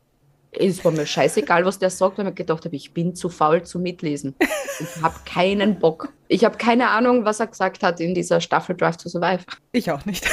[0.52, 3.30] ist war mir scheißegal, was der sagt, weil ich mir gedacht habe, ich bin zu
[3.30, 4.36] faul zu mitlesen.
[4.80, 6.12] Ich habe keinen Bock.
[6.28, 9.44] Ich habe keine Ahnung, was er gesagt hat in dieser Staffel Drive to Survive.
[9.72, 10.30] Ich auch nicht.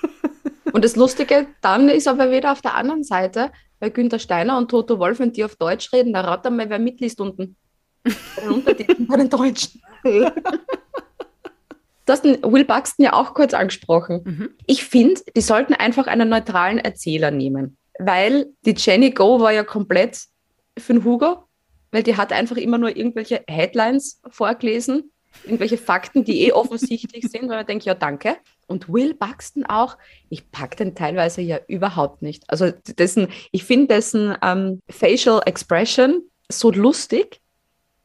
[0.72, 4.70] Und das Lustige dann ist aber wieder auf der anderen Seite, bei Günther Steiner und
[4.70, 7.56] Toto Wolf, wenn die auf Deutsch reden, da rat mal, wer mitliest unten.
[8.04, 9.82] Bei den Untertiteln, bei den Deutschen.
[10.02, 14.54] Du hast den Will Buxton ja auch kurz angesprochen.
[14.66, 17.76] Ich finde, die sollten einfach einen neutralen Erzähler nehmen.
[17.98, 20.26] Weil die Jenny Go war ja komplett
[20.78, 21.44] für den Hugo,
[21.90, 25.12] weil die hat einfach immer nur irgendwelche Headlines vorgelesen,
[25.44, 28.36] irgendwelche Fakten, die eh offensichtlich sind, weil man denkt, ja, danke.
[28.66, 29.96] Und Will Buxton auch,
[30.28, 32.44] ich pack den teilweise ja überhaupt nicht.
[32.48, 37.40] Also dessen, ich finde dessen ähm, Facial Expression so lustig,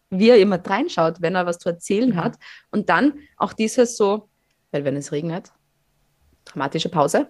[0.10, 2.38] wie er immer reinschaut, wenn er was zu erzählen hat.
[2.70, 4.30] Und dann auch dieses so,
[4.72, 5.52] weil wenn es regnet,
[6.46, 7.28] dramatische Pause,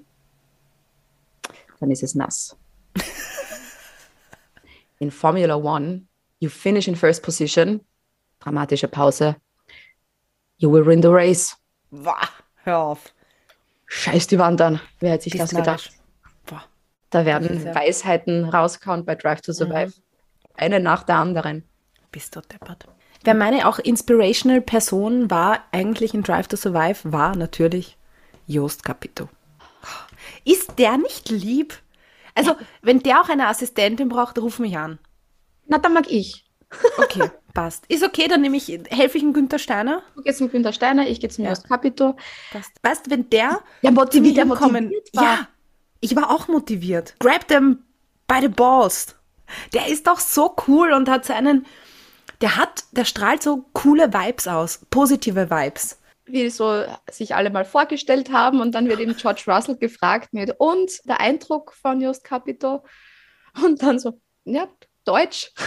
[1.82, 2.56] dann ist es nass.
[5.00, 6.04] in Formula One,
[6.40, 7.82] you finish in first position,
[8.40, 9.36] dramatische Pause,
[10.58, 11.58] you will win the race.
[11.90, 12.30] Wah,
[12.64, 13.14] hör auf.
[13.88, 14.80] Scheiß die Wandern.
[15.00, 15.92] Wer hätte sich Bist das gedacht?
[16.46, 16.64] Boah.
[17.10, 19.94] Da werden ja- Weisheiten rausgehauen bei Drive to Survive.
[20.56, 21.66] Eine nach der anderen.
[22.12, 22.86] Bist du deppert.
[23.24, 27.98] Wer meine auch inspirational Person war, eigentlich in Drive to Survive, war natürlich
[28.48, 29.30] Joost Capito.
[30.46, 31.76] Ist der nicht lieb?
[32.36, 35.00] Also, wenn der auch eine Assistentin braucht, ruf mich an.
[35.68, 36.46] Na, dann mag ich.
[36.98, 37.86] Okay, passt.
[37.88, 40.04] Ist okay, dann nehme ich, helfe ich dem Günther Steiner.
[40.16, 41.54] Du gehst mit Günter Steiner, ich gehe zum Ja.
[41.54, 42.16] Capito.
[42.52, 42.72] Passt.
[42.82, 45.24] Weißt du, wenn der Ja, motiviert, der motiviert war.
[45.24, 45.48] Ja,
[46.00, 47.16] ich war auch motiviert.
[47.20, 47.80] Grab them
[48.28, 49.16] by the balls.
[49.74, 51.66] Der ist doch so cool und hat seinen,
[52.40, 56.00] der hat, der strahlt so coole Vibes aus, positive Vibes.
[56.32, 60.56] Wie so sich alle mal vorgestellt haben und dann wird eben George Russell gefragt mit
[60.58, 62.84] und der Eindruck von Jost Capito
[63.64, 64.68] und dann so, ja,
[65.06, 65.52] Deutsch.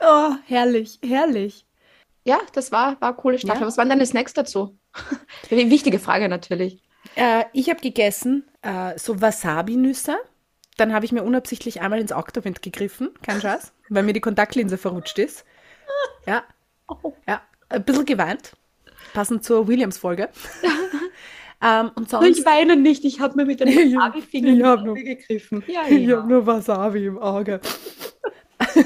[0.00, 1.66] Oh, herrlich, herrlich.
[2.24, 3.62] Ja, das war, war eine coole Staffel.
[3.62, 3.66] Ja.
[3.66, 4.78] Was waren deine Snacks dazu?
[5.50, 6.82] Wichtige Frage natürlich.
[7.14, 10.16] Äh, ich habe gegessen äh, so Wasabi-Nüsse.
[10.76, 14.78] Dann habe ich mir unabsichtlich einmal ins Oktowind gegriffen, kein Scheiß, weil mir die Kontaktlinse
[14.78, 15.44] verrutscht ist.
[16.26, 16.44] Ja,
[17.26, 18.52] ja, ein bisschen geweint,
[19.14, 20.28] passend zur Williams-Folge.
[21.62, 24.78] ähm, und sonst, Ich weine nicht, ich habe mir mit den Ich- Wasabi-Fingern ich hab
[24.80, 25.64] in die nur- gegriffen.
[25.66, 26.16] Ja, ich ja.
[26.18, 27.60] habe nur Wasabi im Auge.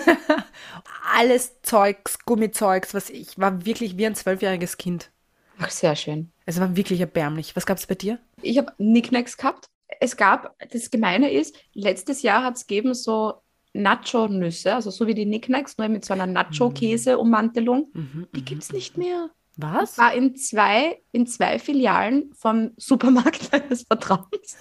[1.15, 5.11] Alles Zeugs, Gummizeugs, was ich war wirklich wie ein zwölfjähriges Kind.
[5.59, 6.33] Ach, sehr schön.
[6.47, 7.55] Es war wirklich erbärmlich.
[7.55, 8.19] Was gab es bei dir?
[8.41, 9.67] Ich habe Nicknacks gehabt.
[10.01, 13.35] Es gab, das Gemeine ist, letztes Jahr hat es gegeben so
[13.75, 17.91] Nacho-Nüsse, also so wie die Nicknacks, nur mit so einer Nacho-Käse-Ummantelung.
[18.35, 19.31] Die gibt es nicht mehr.
[19.57, 19.99] Was?
[19.99, 24.57] War in zwei, in zwei Filialen vom Supermarkt deines Vertrauens.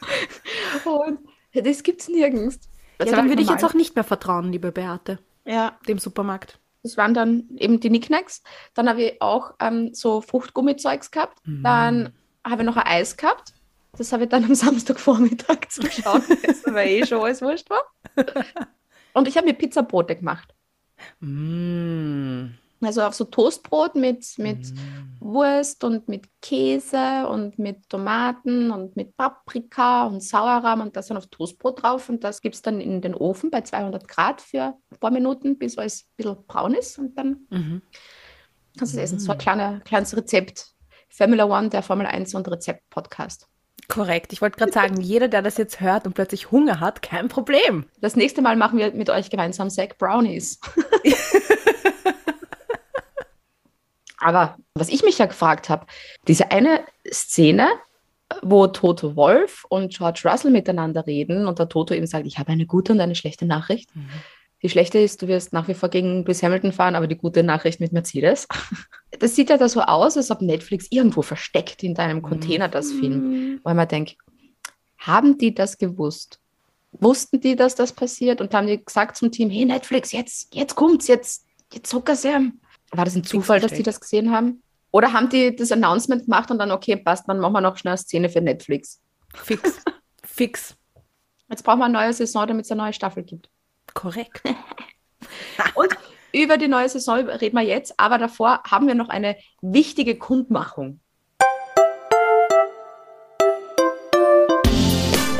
[0.84, 1.20] Und
[1.54, 2.60] das gibt es nirgends.
[2.98, 6.58] Das Ja, dann würde ich jetzt auch nicht mehr vertrauen, liebe Beate, Ja, dem Supermarkt.
[6.82, 8.42] das waren dann eben die Nicknacks.
[8.74, 11.38] Dann habe ich auch ähm, so Fruchtgummizeugs gehabt.
[11.44, 12.12] Dann
[12.46, 13.54] habe ich noch ein Eis gehabt.
[13.96, 17.82] Das habe ich dann am Samstagvormittag zum Schauen gegessen, weil eh schon alles wurscht war.
[19.14, 20.54] Und ich habe mir Pizzabrote gemacht.
[21.20, 22.50] Mm.
[22.82, 24.72] Also auf so Toastbrot mit, mit
[25.18, 31.18] Wurst und mit Käse und mit Tomaten und mit Paprika und Sauerrahm und das dann
[31.18, 32.08] auf Toastbrot drauf.
[32.08, 35.58] Und das gibt es dann in den Ofen bei 200 Grad für ein paar Minuten,
[35.58, 36.98] bis alles ein bisschen braun ist.
[36.98, 37.82] Und dann Mhm.
[38.78, 39.18] kannst du es essen.
[39.18, 40.72] So ein kleiner, kleines Rezept.
[41.10, 43.46] Formula One, der Formel 1 und Rezept-Podcast.
[43.90, 44.32] Korrekt.
[44.32, 47.84] Ich wollte gerade sagen, jeder, der das jetzt hört und plötzlich Hunger hat, kein Problem.
[48.00, 50.60] Das nächste Mal machen wir mit euch gemeinsam Sack Brownies.
[54.18, 55.86] Aber was ich mich ja gefragt habe,
[56.28, 57.68] diese eine Szene,
[58.42, 62.52] wo Toto Wolf und George Russell miteinander reden und der Toto ihm sagt, ich habe
[62.52, 63.90] eine gute und eine schlechte Nachricht.
[64.62, 67.42] Die schlechte ist, du wirst nach wie vor gegen Lewis Hamilton fahren, aber die gute
[67.42, 68.46] Nachricht mit Mercedes.
[69.18, 72.92] Das sieht ja da so aus, als ob Netflix irgendwo versteckt in deinem Container das
[72.92, 73.64] filmt.
[73.64, 74.16] Weil man denkt,
[74.98, 76.40] haben die das gewusst?
[76.92, 80.74] Wussten die, dass das passiert und haben die gesagt zum Team, hey Netflix, jetzt, jetzt
[80.74, 82.60] kommt's, jetzt, jetzt zucker's ihm.
[82.92, 84.62] War das ein Zufall, dass die das gesehen haben?
[84.90, 87.92] Oder haben die das Announcement gemacht und dann, okay, passt, dann machen wir noch schnell
[87.92, 89.00] eine Szene für Netflix.
[89.34, 89.80] Fix.
[90.24, 90.76] Fix.
[91.48, 93.48] Jetzt brauchen wir eine neue Saison, damit es eine neue Staffel gibt.
[93.94, 94.42] Korrekt.
[95.74, 95.96] Und
[96.32, 101.00] über die neue Saison reden wir jetzt, aber davor haben wir noch eine wichtige Kundmachung.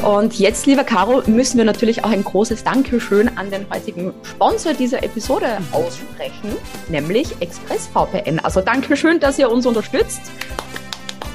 [0.02, 4.72] Und jetzt, lieber Caro, müssen wir natürlich auch ein großes Dankeschön an den heutigen Sponsor
[4.72, 6.56] dieser Episode aussprechen,
[6.88, 8.40] nämlich ExpressVPN.
[8.40, 10.22] Also Dankeschön, dass ihr uns unterstützt.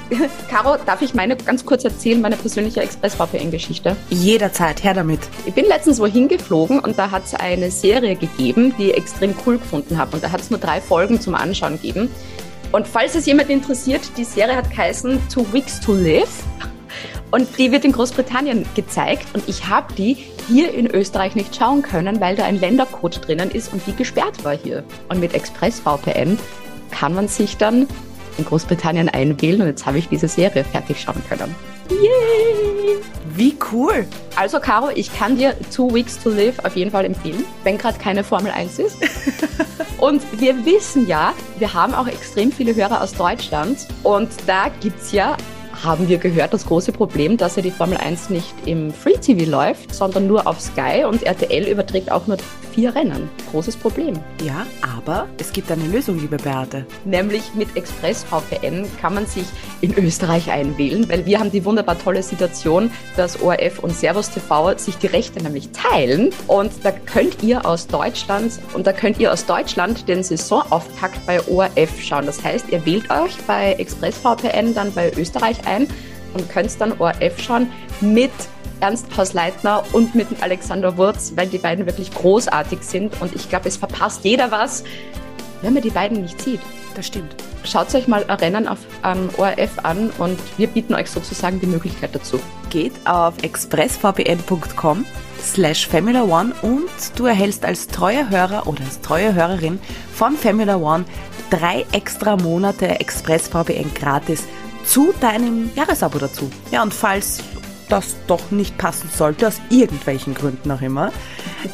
[0.50, 3.96] Caro, darf ich meine ganz kurz erzählen, meine persönliche ExpressVPN-Geschichte?
[4.10, 5.20] Jederzeit, her damit.
[5.46, 9.34] Ich bin letztens wohin geflogen und da hat es eine Serie gegeben, die ich extrem
[9.46, 10.16] cool gefunden habe.
[10.16, 12.10] Und da hat es nur drei Folgen zum Anschauen gegeben.
[12.72, 16.44] Und falls es jemand interessiert, die Serie hat geheißen Two Weeks to Live.
[17.32, 19.28] Und die wird in Großbritannien gezeigt.
[19.34, 23.50] Und ich habe die hier in Österreich nicht schauen können, weil da ein Ländercode drinnen
[23.50, 24.84] ist und die gesperrt war hier.
[25.10, 26.38] Und mit ExpressVPN
[26.92, 27.88] kann man sich dann
[28.38, 31.54] in Großbritannien einwählen und jetzt habe ich diese Serie fertig schauen können.
[31.90, 32.76] Yay!
[33.36, 34.06] Wie cool.
[34.38, 37.98] Also, Caro, ich kann dir Two Weeks to Live auf jeden Fall empfehlen, wenn gerade
[38.00, 38.98] keine Formel 1 ist.
[39.98, 43.88] und wir wissen ja, wir haben auch extrem viele Hörer aus Deutschland.
[44.04, 45.36] Und da gibt es ja,
[45.84, 49.50] haben wir gehört, das große Problem, dass ja die Formel 1 nicht im Free TV
[49.52, 51.04] läuft, sondern nur auf Sky.
[51.04, 52.38] Und RTL überträgt auch nur
[52.76, 53.30] vier Rennen.
[53.52, 54.20] Großes Problem.
[54.44, 56.86] Ja, aber es gibt eine Lösung, liebe Beate.
[57.06, 59.46] Nämlich mit ExpressVPN kann man sich
[59.80, 64.78] in Österreich einwählen, weil wir haben die wunderbar tolle Situation, dass ORF und Servus TV
[64.78, 66.32] sich die Rechte nämlich teilen.
[66.48, 71.40] Und da könnt ihr aus Deutschland und da könnt ihr aus Deutschland den Saisonauftakt bei
[71.48, 72.26] ORF schauen.
[72.26, 75.88] Das heißt, ihr wählt euch bei ExpressVPN dann bei Österreich ein
[76.34, 78.32] und könnt dann ORF schauen mit
[78.80, 83.68] Ernst Hausleitner und mit Alexander Wurz, weil die beiden wirklich großartig sind und ich glaube,
[83.68, 84.84] es verpasst jeder was,
[85.62, 86.62] wenn man die beiden nicht sieht.
[86.96, 87.36] Das stimmt.
[87.64, 92.14] Schaut euch mal Rennen auf ähm, ORF an und wir bieten euch sozusagen die Möglichkeit
[92.14, 92.40] dazu.
[92.70, 95.06] Geht auf expressvpn.com
[95.42, 99.80] slash Formula One und du erhältst als treuer Hörer oder als treue Hörerin
[100.14, 101.06] von Formula One
[101.50, 104.44] drei extra Monate ExpressVPN gratis
[104.86, 106.50] zu deinem Jahresabo dazu.
[106.72, 107.44] Ja, und falls
[107.90, 111.12] das doch nicht passen sollte, aus irgendwelchen Gründen auch immer,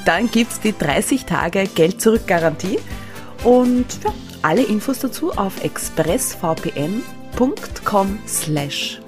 [0.05, 2.77] dann gibt es die 30 Tage Geld-Zurück-Garantie
[3.43, 8.99] und ja, alle Infos dazu auf expressvpn.com slash.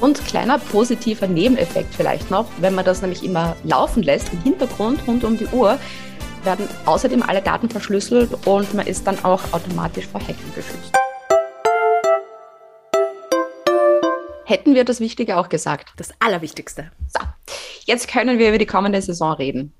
[0.00, 5.00] Und kleiner positiver Nebeneffekt vielleicht noch, wenn man das nämlich immer laufen lässt, im Hintergrund
[5.08, 5.78] rund um die Uhr,
[6.44, 11.03] werden außerdem alle Daten verschlüsselt und man ist dann auch automatisch vor Hacken geschützt.
[14.44, 15.92] Hätten wir das Wichtige auch gesagt?
[15.96, 16.90] Das Allerwichtigste.
[17.08, 17.20] So,
[17.86, 19.72] jetzt können wir über die kommende Saison reden.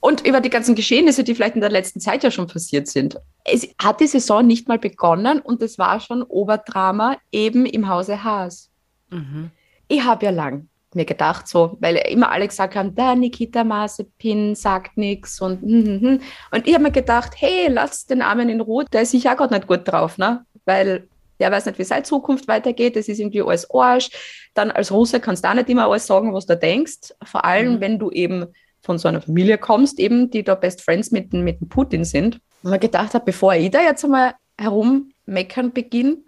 [0.00, 3.18] Und über die ganzen Geschehnisse, die vielleicht in der letzten Zeit ja schon passiert sind.
[3.44, 8.22] Es hat die Saison nicht mal begonnen und es war schon Oberdrama eben im Hause
[8.22, 8.70] Haas.
[9.10, 9.50] Mhm.
[9.88, 14.54] Ich habe ja lang mir gedacht, so, weil immer alle gesagt haben, der Nikita Mazepin
[14.54, 16.20] sagt nichts und hm, hm, hm.
[16.52, 19.54] und ich habe mir gedacht, hey, lass den Armen in Ruhe, der ist sicher gerade
[19.54, 20.44] nicht gut drauf, ne?
[20.64, 21.08] Weil
[21.40, 24.10] der weiß nicht, wie seine Zukunft weitergeht, das ist irgendwie alles Arsch.
[24.54, 27.74] Dann als Russe kannst du auch nicht immer alles sagen, was du denkst, vor allem,
[27.74, 27.80] Mhm.
[27.80, 28.46] wenn du eben
[28.82, 32.04] von so einer Familie kommst, eben, die da Best Friends mit, dem- mit dem Putin
[32.04, 32.36] sind.
[32.62, 36.18] Und man gedacht hat, bevor ich da jetzt einmal herummeckern beginne,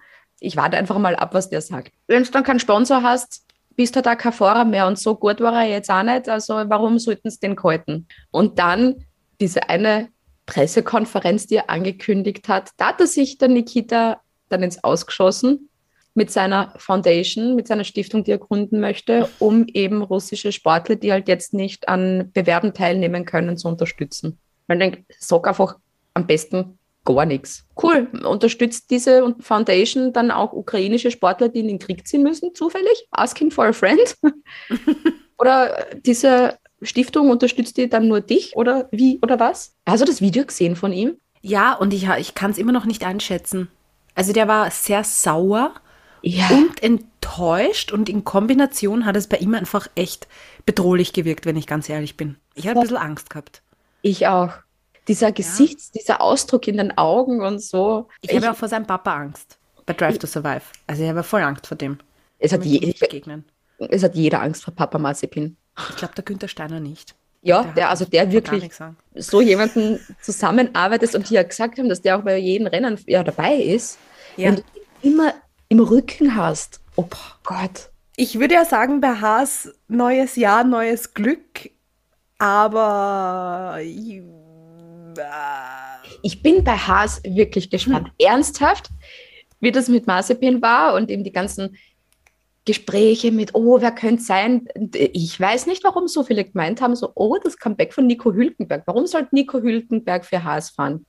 [0.40, 1.92] ich warte einfach mal ab, was der sagt.
[2.06, 3.42] Wenn du dann keinen Sponsor hast,
[3.74, 6.54] bist du da kein Fahrer mehr und so gut war er jetzt auch nicht, also
[6.54, 8.06] warum sollten sie den halten?
[8.30, 9.04] Und dann
[9.40, 10.08] diese eine
[10.46, 15.68] Pressekonferenz, die er angekündigt hat, da hat er sich der Nikita dann ins Ausgeschossen
[16.14, 21.12] mit seiner Foundation, mit seiner Stiftung, die er gründen möchte, um eben russische Sportler, die
[21.12, 24.38] halt jetzt nicht an Bewerben teilnehmen können, zu unterstützen.
[24.66, 25.76] Man denkt, sag einfach
[26.14, 27.66] am besten gar nichts.
[27.80, 33.06] Cool, unterstützt diese Foundation dann auch ukrainische Sportler, die in den Krieg ziehen müssen, zufällig?
[33.11, 34.16] Asking for a friend?
[35.38, 39.74] oder diese Stiftung unterstützt die dann nur dich oder wie oder was?
[39.87, 41.16] Hast du das Video gesehen von ihm?
[41.42, 43.68] Ja, und ich, ich kann es immer noch nicht einschätzen.
[44.16, 45.74] Also der war sehr sauer
[46.22, 46.48] Ja.
[46.48, 50.26] und enttäuscht und in Kombination hat es bei ihm einfach echt
[50.64, 52.37] bedrohlich gewirkt, wenn ich ganz ehrlich bin.
[52.55, 53.62] Ich habe ein bisschen Angst gehabt.
[54.02, 54.52] Ich auch.
[55.07, 58.09] Dieser Gesichts, dieser Ausdruck in den Augen und so.
[58.22, 60.62] Ich, habe auch vor seinem Papa Angst bei Drive to Survive.
[60.88, 61.98] Also ich habe voll Angst vor dem.
[62.40, 63.44] es, hat ich je, begegnen.
[63.79, 65.57] es hat jeder Angst vor Papa Mazepin.
[65.90, 67.14] Ich glaube, der Günther Steiner nicht.
[67.46, 68.70] Ja, Der der, hat also der wirklich
[69.14, 73.22] so jemanden zusammenarbeitet und die ja gesagt haben, dass der auch bei jedem Rennen ja
[73.22, 73.98] dabei ist.
[74.37, 74.50] Ja.
[74.50, 74.62] Ihn
[75.02, 75.32] immer
[75.68, 76.80] im Rücken hast.
[76.96, 77.06] Oh
[77.44, 77.90] Gott.
[78.16, 81.70] Ich würde ja sagen, bei Haas neues Jahr, neues Glück,
[82.38, 83.78] aber
[86.22, 88.09] Ich bin bei Haas wirklich gespannt.
[88.18, 88.90] Ernsthaft,
[89.61, 91.76] wie das mit Mazepin war und eben die ganzen
[92.66, 94.68] Gespräche mit, oh, wer könnte sein?
[94.92, 98.83] Ich weiß nicht, warum so viele gemeint haben, so, oh, das Comeback von Nico Hülkenberg.
[98.87, 101.07] Warum sollte Nico Hülkenberg für Haas fahren?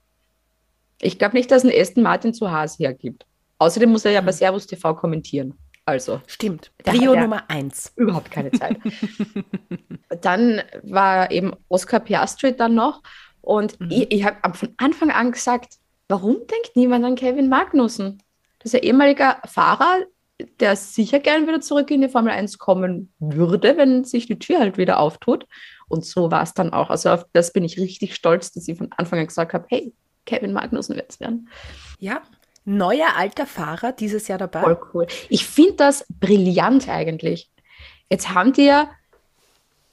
[1.02, 3.26] Ich glaube nicht, dass ein Aston Martin zu Haas hergibt.
[3.60, 5.56] Außerdem muss er ja bei Servus TV kommentieren.
[5.86, 6.72] Also stimmt.
[6.84, 7.92] Trio Nummer eins.
[7.96, 8.78] überhaupt keine Zeit.
[10.22, 13.02] dann war eben Oscar Piastri dann noch.
[13.42, 13.92] Und Mhm.
[13.92, 15.76] ich, ich habe von Anfang an gesagt,
[16.10, 18.22] warum denkt niemand an Kevin Magnussen?
[18.60, 20.00] Das ist ein ehemaliger Fahrer,
[20.60, 24.60] der sicher gern wieder zurück in die Formel 1 kommen würde, wenn sich die Tür
[24.60, 25.46] halt wieder auftut.
[25.88, 26.90] Und so war es dann auch.
[26.90, 29.94] Also auf das bin ich richtig stolz, dass ich von Anfang an gesagt habe, hey,
[30.26, 31.50] Kevin Magnussen wird es werden.
[32.00, 32.22] Ja.
[32.66, 34.62] Neuer alter Fahrer dieses Jahr dabei.
[34.62, 35.08] Voll cool.
[35.30, 37.50] Ich finde das brillant eigentlich.
[38.10, 38.90] Jetzt haben die ja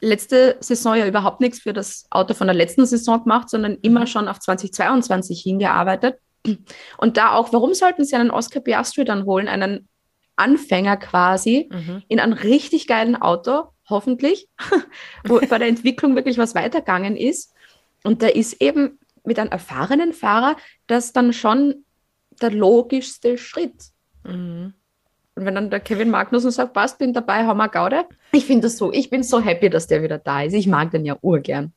[0.00, 4.06] letzte Saison ja überhaupt nichts für das Auto von der letzten Saison gemacht, sondern immer
[4.06, 6.18] schon auf 2022 hingearbeitet.
[6.98, 9.88] Und da auch, warum sollten sie einen Oscar Piastri dann holen, einen
[10.36, 12.02] Anfänger quasi, Mhm.
[12.08, 14.48] in einem richtig geilen Auto, hoffentlich,
[15.24, 17.52] wo bei der Entwicklung wirklich was weitergegangen ist.
[18.02, 21.84] Und da ist eben mit einem erfahrenen Fahrer das dann schon
[22.42, 23.74] der logischste Schritt.
[24.24, 24.74] Mhm.
[25.36, 28.04] Und wenn dann der Kevin Magnussen sagt, passt, bin dabei, Hammer Gaude.
[28.32, 30.52] Ich finde das so, ich bin so happy, dass der wieder da ist.
[30.52, 31.72] Ich mag den ja urgern.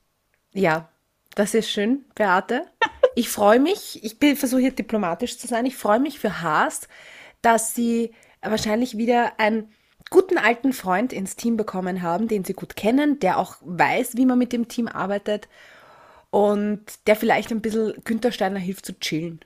[0.53, 0.89] Ja,
[1.35, 2.63] Das ist schön, Beate.
[3.15, 6.87] Ich freue mich, ich versuche hier diplomatisch zu sein, ich freue mich für Haas,
[7.41, 9.69] dass sie wahrscheinlich wieder einen
[10.09, 14.25] guten alten Freund ins Team bekommen haben, den sie gut kennen, der auch weiß, wie
[14.25, 15.47] man mit dem Team arbeitet
[16.29, 19.39] und der vielleicht ein bisschen Günther Steiner hilft zu chillen.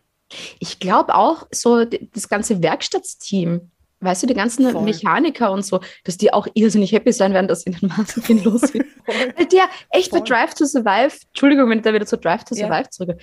[0.59, 4.83] Ich glaube auch so das ganze Werkstattsteam, weißt du, die ganzen Voll.
[4.83, 8.85] Mechaniker und so, dass die auch irrsinnig happy sein werden, dass ihnen viel los ist.
[9.05, 10.19] Weil der echt Voll.
[10.19, 12.89] bei Drive to Survive, Entschuldigung, wenn ich da wieder zu Drive to Survive ja.
[12.89, 13.19] zurück,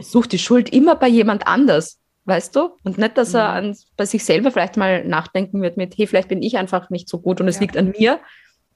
[0.00, 1.99] sucht die Schuld immer bei jemand anders,
[2.30, 2.70] weißt du?
[2.84, 3.70] Und nicht, dass er mhm.
[3.70, 7.08] an, bei sich selber vielleicht mal nachdenken wird mit, hey, vielleicht bin ich einfach nicht
[7.08, 7.62] so gut und es ja.
[7.62, 8.20] liegt an mir,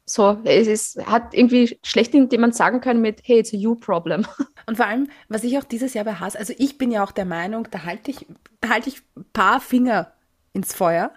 [0.07, 4.27] so, es ist, hat irgendwie schlecht jemand sagen können mit, hey, it's a you problem.
[4.67, 7.13] Und vor allem, was ich auch dieses Jahr bei Haas, also ich bin ja auch
[7.13, 8.27] der Meinung, da halte ich,
[8.61, 10.13] da halte ich ein paar Finger
[10.53, 11.11] ins Feuer.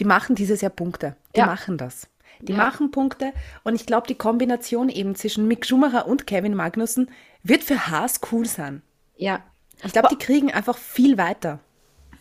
[0.00, 1.16] Die machen dieses Jahr Punkte.
[1.34, 1.46] Die ja.
[1.46, 2.08] machen das.
[2.40, 2.58] Die ja.
[2.58, 3.32] machen Punkte.
[3.64, 7.10] Und ich glaube, die Kombination eben zwischen Mick Schumacher und Kevin Magnussen
[7.42, 8.82] wird für Haas cool sein.
[9.16, 9.42] Ja.
[9.82, 11.60] Ich glaube, die kriegen einfach viel weiter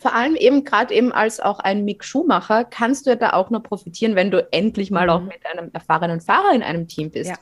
[0.06, 3.50] vor allem eben gerade eben als auch ein Mick Schumacher kannst du ja da auch
[3.50, 5.10] nur profitieren, wenn du endlich mal mhm.
[5.10, 7.32] auch mit einem erfahrenen Fahrer in einem Team bist.
[7.32, 7.38] Ja.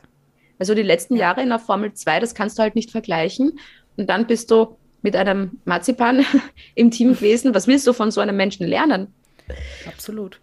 [0.59, 1.23] Also die letzten ja.
[1.23, 3.59] Jahre in der Formel 2, das kannst du halt nicht vergleichen.
[3.97, 6.25] Und dann bist du mit einem Marzipan
[6.75, 7.53] im Team gewesen.
[7.53, 9.13] Was willst du von so einem Menschen lernen?
[9.85, 10.39] Absolut.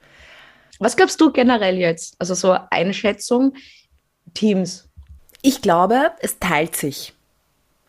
[0.79, 2.17] Was glaubst du generell jetzt?
[2.19, 3.55] Also so Einschätzung,
[4.35, 4.91] Teams.
[5.41, 7.15] Ich glaube, es teilt sich.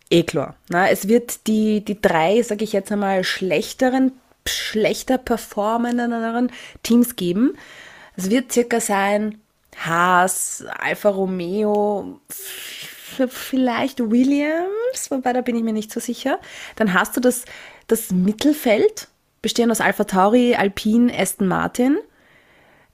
[0.10, 0.56] Eh klar.
[0.70, 4.14] Na, es wird die, die drei, sage ich jetzt einmal, schlechteren
[4.48, 6.52] schlechter performenden
[6.84, 7.54] Teams geben.
[8.16, 9.42] Es wird circa sein
[9.78, 12.20] Haas, Alfa Romeo,
[13.28, 16.40] vielleicht Williams, wobei da bin ich mir nicht so sicher.
[16.76, 17.46] Dann hast du das,
[17.88, 19.08] das Mittelfeld,
[19.42, 21.98] bestehend aus Alpha Tauri, Alpine, Aston Martin.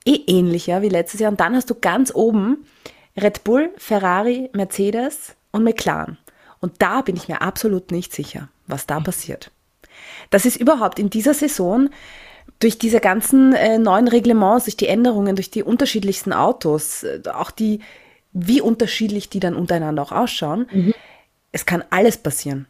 [0.06, 1.32] Eh ähnlich, ja, wie letztes Jahr.
[1.32, 2.66] Und dann hast du ganz oben
[3.18, 6.18] Red Bull, Ferrari, Mercedes und McLaren.
[6.60, 9.52] Und da bin ich mir absolut nicht sicher, was da passiert.
[10.30, 11.90] Das ist überhaupt in dieser Saison
[12.60, 17.52] durch diese ganzen äh, neuen Reglements, durch die Änderungen, durch die unterschiedlichsten Autos, äh, auch
[17.52, 17.82] die,
[18.34, 20.94] wie unterschiedlich die dann untereinander auch ausschauen, mhm.
[21.52, 22.68] es kann alles passieren.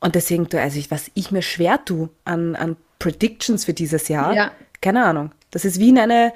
[0.00, 4.34] Und deswegen, also ich, was ich mir schwer tue an, an Predictions für dieses Jahr,
[4.34, 4.50] ja.
[4.80, 5.32] keine Ahnung.
[5.50, 6.32] Das ist wie in eine,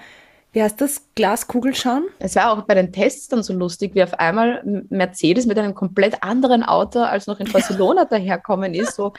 [0.52, 2.04] wie heißt das, Glaskugel schauen?
[2.18, 5.74] Es war auch bei den Tests dann so lustig, wie auf einmal Mercedes mit einem
[5.74, 9.12] komplett anderen Auto als noch in Barcelona daherkommen ist, so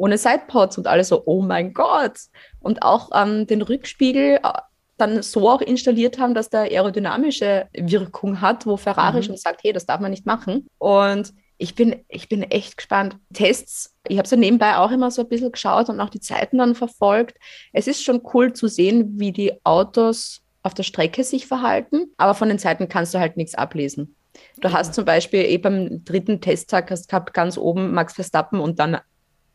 [0.00, 2.18] ohne Sidepods und alles so, oh mein Gott.
[2.60, 4.52] Und auch ähm, den Rückspiegel äh,
[4.96, 9.22] dann so auch installiert haben, dass der aerodynamische Wirkung hat, wo Ferrari mhm.
[9.24, 10.66] schon sagt, hey, das darf man nicht machen.
[10.78, 13.16] Und ich bin, ich bin echt gespannt.
[13.34, 16.56] Tests, ich habe so nebenbei auch immer so ein bisschen geschaut und auch die Zeiten
[16.56, 17.36] dann verfolgt.
[17.74, 22.32] Es ist schon cool zu sehen, wie die Autos auf der Strecke sich verhalten, aber
[22.32, 24.16] von den Zeiten kannst du halt nichts ablesen.
[24.60, 28.78] Du hast zum Beispiel eh beim dritten Testtag hast gehabt ganz oben Max Verstappen und
[28.78, 28.98] dann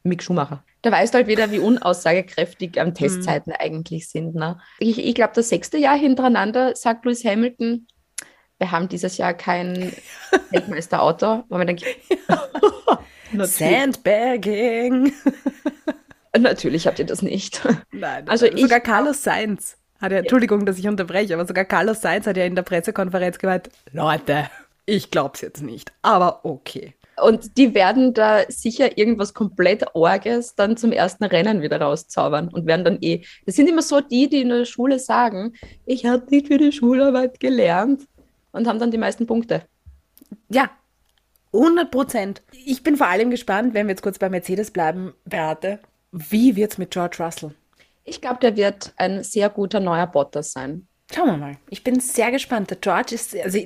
[0.06, 0.64] Mick Schumacher.
[0.82, 3.58] Da weißt du halt wieder, wie unaussagekräftig ähm, Testzeiten mhm.
[3.60, 4.36] eigentlich sind.
[4.36, 4.60] Ne?
[4.80, 7.88] Ich, ich glaube, das sechste Jahr hintereinander sagt Lewis Hamilton,
[8.58, 9.92] wir haben dieses Jahr kein
[10.52, 11.84] Weltmeisterauto, wo man denkt,
[13.38, 15.12] Sandbagging.
[16.38, 17.62] Natürlich habt ihr das nicht.
[17.92, 22.02] Nein, also sogar ich, Carlos Sainz hat er, Entschuldigung, dass ich unterbreche, aber sogar Carlos
[22.02, 24.50] Sainz hat ja in der Pressekonferenz gemeint, Leute,
[24.86, 26.94] ich glaub's jetzt nicht, aber okay.
[27.22, 32.66] Und die werden da sicher irgendwas komplett Orges dann zum ersten Rennen wieder rauszaubern und
[32.66, 33.24] werden dann eh.
[33.46, 35.54] Das sind immer so die, die in der Schule sagen,
[35.86, 38.02] ich habe nicht für die Schularbeit gelernt
[38.52, 39.64] und haben dann die meisten Punkte.
[40.50, 40.70] Ja,
[41.54, 42.42] 100 Prozent.
[42.66, 45.80] Ich bin vor allem gespannt, wenn wir jetzt kurz bei Mercedes bleiben, Beate,
[46.12, 47.56] wie wird's mit George Russell?
[48.04, 50.88] Ich glaube, der wird ein sehr guter neuer Bottas sein.
[51.14, 51.58] Schauen wir mal.
[51.70, 52.70] Ich bin sehr gespannt.
[52.70, 53.60] Der George ist, also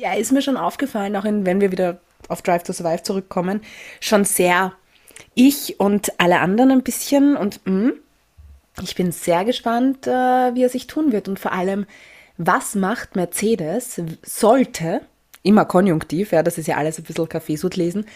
[0.00, 3.62] er ist mir schon aufgefallen, auch in, wenn wir wieder auf Drive to Survive zurückkommen,
[4.00, 4.72] schon sehr
[5.34, 7.36] ich und alle anderen ein bisschen.
[7.36, 7.92] Und mh, hm,
[8.82, 11.28] ich bin sehr gespannt, äh, wie er sich tun wird.
[11.28, 11.86] Und vor allem,
[12.36, 15.02] was macht Mercedes, sollte,
[15.42, 18.06] immer konjunktiv, ja, das ist ja alles ein bisschen Kaffeesud lesen,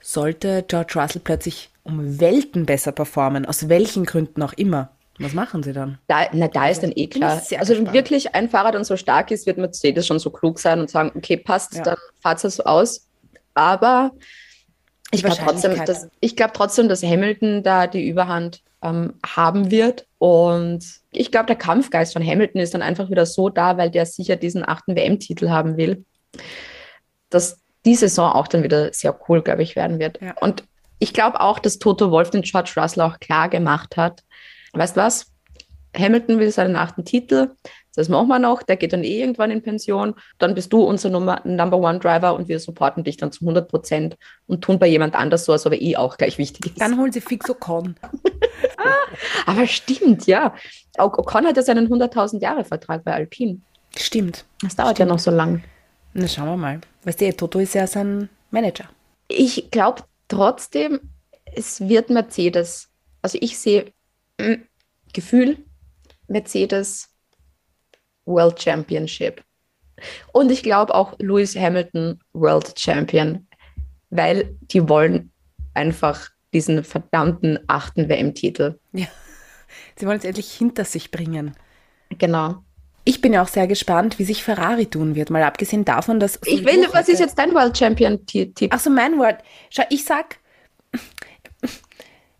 [0.00, 4.90] sollte George Russell plötzlich um Welten besser performen, aus welchen Gründen auch immer.
[5.18, 5.98] Was machen sie dann?
[6.08, 7.40] Da, na, da ist dann eh klar.
[7.58, 10.78] Also wenn wirklich ein Fahrer dann so stark ist, wird Mercedes schon so klug sein
[10.78, 11.82] und sagen, okay, passt, ja.
[11.82, 13.05] dann fahrt es so aus.
[13.56, 14.12] Aber
[15.10, 20.06] ich glaube trotzdem, dass, ich glaube trotzdem, dass Hamilton da die Überhand ähm, haben wird.
[20.18, 24.06] Und ich glaube, der Kampfgeist von Hamilton ist dann einfach wieder so da, weil der
[24.06, 26.04] sicher diesen achten WM-Titel haben will,
[27.30, 30.20] dass die Saison auch dann wieder sehr cool, glaube ich, werden wird.
[30.20, 30.34] Ja.
[30.40, 30.64] Und
[30.98, 34.22] ich glaube auch, dass Toto Wolf den George Russell auch klar gemacht hat.
[34.72, 35.26] Weißt du was?
[35.96, 37.52] Hamilton will seinen achten Titel,
[37.96, 41.10] das machen wir noch, der geht dann eh irgendwann in Pension, dann bist du unser
[41.10, 44.16] Nummer, Number One Driver und wir supporten dich dann zu 100 Prozent
[44.46, 46.80] und tun bei jemand anders so, als ob er eh auch gleich wichtig ist.
[46.80, 47.96] Dann holen sie Fixo Con.
[49.46, 50.54] Aber stimmt, ja.
[50.98, 53.60] Ocon hat ja seinen 100.000 Jahre Vertrag bei Alpine.
[53.96, 54.44] Stimmt.
[54.62, 55.62] Das dauert ja noch so lang.
[56.14, 56.80] Na, schauen wir mal.
[57.04, 58.84] Weißt du, Toto ist ja sein Manager.
[59.28, 61.00] Ich glaube trotzdem,
[61.44, 62.88] es wird Mercedes.
[63.22, 63.92] Also ich sehe
[64.40, 64.62] mm,
[65.12, 65.58] Gefühl,
[66.28, 67.08] Mercedes
[68.26, 69.42] World Championship.
[70.32, 73.46] Und ich glaube auch Lewis Hamilton World Champion,
[74.10, 75.32] weil die wollen
[75.72, 78.78] einfach diesen verdammten achten WM-Titel.
[78.92, 79.06] Ja.
[79.96, 81.54] Sie wollen es endlich hinter sich bringen.
[82.18, 82.62] Genau.
[83.04, 85.30] Ich bin ja auch sehr gespannt, wie sich Ferrari tun wird.
[85.30, 86.40] Mal abgesehen davon, dass.
[86.44, 88.70] Ich will, was ist heute- jetzt dein World Champion-Tipp?
[88.74, 89.38] Ach so, mein Wort.
[89.70, 90.38] Schau, ich sag.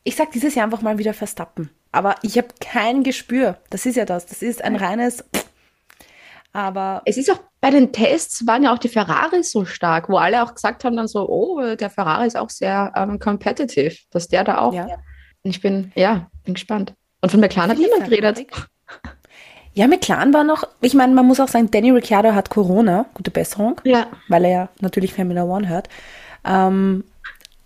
[0.03, 1.71] Ich sag dieses Jahr einfach mal wieder Verstappen.
[1.93, 3.59] Aber ich habe kein Gespür.
[3.71, 4.27] Das ist ja das.
[4.27, 5.25] Das ist ein reines.
[6.57, 10.17] Aber Es ist auch bei den Tests waren ja auch die Ferraris so stark, wo
[10.17, 14.29] alle auch gesagt haben dann so, oh, der Ferrari ist auch sehr ähm, competitive, dass
[14.29, 14.73] der da auch.
[14.73, 14.87] Ja.
[15.43, 16.95] Ich bin, ja, bin gespannt.
[17.21, 18.47] Und von McLaren hat niemand geredet.
[19.75, 23.31] Ja, McLaren war noch, ich meine, man muss auch sagen, Danny Ricciardo hat Corona, gute
[23.31, 24.07] Besserung, Ja.
[24.29, 25.91] weil er ja natürlich Formula One hört.
[26.47, 27.05] Ähm,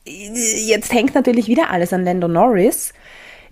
[0.04, 2.92] jetzt hängt natürlich wieder alles an Lando Norris,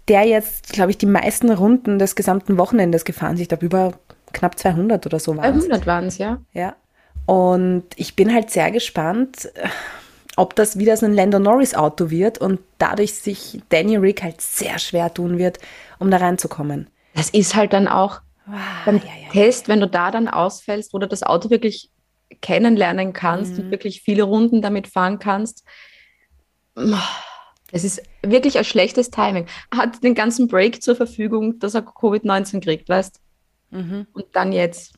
[0.09, 3.43] der jetzt, glaube ich, die meisten Runden des gesamten Wochenendes gefahren ist.
[3.43, 3.93] Ich glaube, über
[4.33, 6.39] knapp 200 oder so waren 100 waren es, ja.
[6.53, 6.77] Ja.
[7.27, 9.69] Und ich bin halt sehr gespannt, äh,
[10.37, 14.41] ob das wieder so ein Lando Norris Auto wird und dadurch sich Danny Rick halt
[14.41, 15.59] sehr schwer tun wird,
[15.99, 16.89] um da reinzukommen.
[17.15, 18.21] Das ist halt dann auch
[18.87, 21.91] beim ja, ja, Test, wenn du da dann ausfällst, wo du das Auto wirklich
[22.41, 23.65] kennenlernen kannst Mhm.
[23.65, 25.65] und wirklich viele Runden damit fahren kannst.
[27.73, 29.47] Es ist wirklich ein schlechtes Timing.
[29.75, 33.21] Hat den ganzen Break zur Verfügung, dass er Covid-19 kriegt, weißt
[33.71, 34.07] Mhm.
[34.13, 34.95] Und dann jetzt.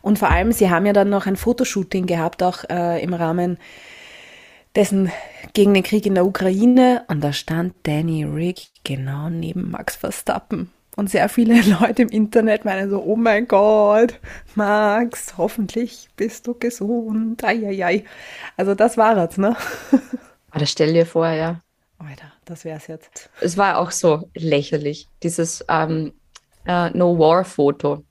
[0.00, 3.58] Und vor allem, sie haben ja dann noch ein Fotoshooting gehabt, auch äh, im Rahmen
[4.74, 5.12] dessen
[5.52, 7.04] gegen den Krieg in der Ukraine.
[7.08, 10.70] Und da stand Danny Rick genau neben Max Verstappen.
[10.96, 14.18] Und sehr viele Leute im Internet meinen so, oh mein Gott,
[14.54, 17.42] Max, hoffentlich bist du gesund.
[17.44, 18.04] Eieiei.
[18.56, 19.56] Also das war es, ne?
[20.50, 21.62] Aber stell dir vor, ja.
[21.98, 23.30] Alter, das wär's jetzt.
[23.40, 26.12] Es war auch so lächerlich, dieses ähm,
[26.66, 28.04] äh, No-War-Foto,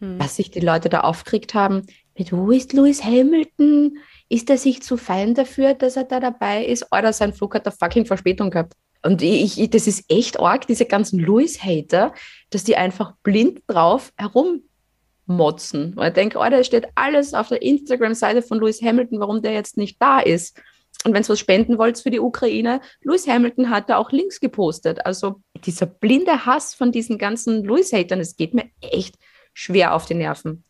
[0.00, 1.82] was sich die Leute da aufgeregt haben.
[2.18, 3.98] Mit wo ist Lewis Hamilton?
[4.28, 6.86] Ist er sich zu fein dafür, dass er da dabei ist?
[6.90, 8.74] Oder sein Flug hat eine fucking Verspätung gehabt.
[9.02, 12.14] Und ich, ich, das ist echt arg, diese ganzen Lewis-Hater,
[12.50, 15.94] dass die einfach blind drauf herummotzen.
[15.94, 19.52] Und ich denke, Alter, es steht alles auf der Instagram-Seite von Lewis Hamilton, warum der
[19.52, 20.60] jetzt nicht da ist.
[21.04, 24.38] Und wenn ihr was spenden wollt für die Ukraine, Lewis Hamilton hat da auch Links
[24.38, 25.04] gepostet.
[25.04, 29.16] Also dieser blinde Hass von diesen ganzen Lewis-Hatern, es geht mir echt
[29.52, 30.64] schwer auf die Nerven.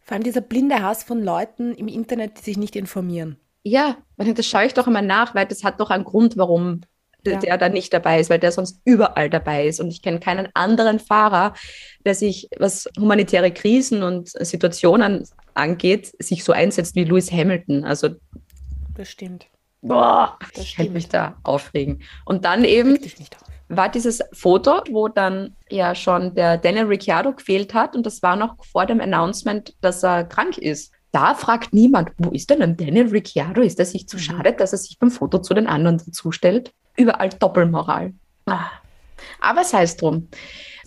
[0.00, 3.36] Vor allem dieser blinde Hass von Leuten im Internet, die sich nicht informieren.
[3.62, 6.80] Ja, das schaue ich doch immer nach, weil das hat doch einen Grund, warum
[7.24, 7.38] Ja.
[7.38, 9.78] der da nicht dabei ist, weil der sonst überall dabei ist.
[9.78, 11.54] Und ich kenne keinen anderen Fahrer,
[12.04, 15.24] der sich, was humanitäre Krisen und Situationen
[15.54, 17.84] angeht, sich so einsetzt wie Lewis Hamilton.
[17.84, 18.16] Also,
[18.94, 19.46] Das stimmt.
[19.80, 22.02] boah, Das ich könnte mich da aufregen.
[22.24, 22.98] Und dann eben
[23.68, 28.36] war dieses Foto, wo dann ja schon der Daniel Ricciardo gefehlt hat und das war
[28.36, 30.92] noch vor dem Announcement, dass er krank ist.
[31.10, 33.60] Da fragt niemand, wo ist denn ein Daniel Ricciardo?
[33.62, 34.20] Ist er sich zu Mhm.
[34.20, 36.72] schade, dass er sich beim Foto zu den anderen dazustellt?
[36.96, 38.12] Überall Doppelmoral.
[38.46, 38.66] Ah.
[39.40, 40.28] Aber sei es drum.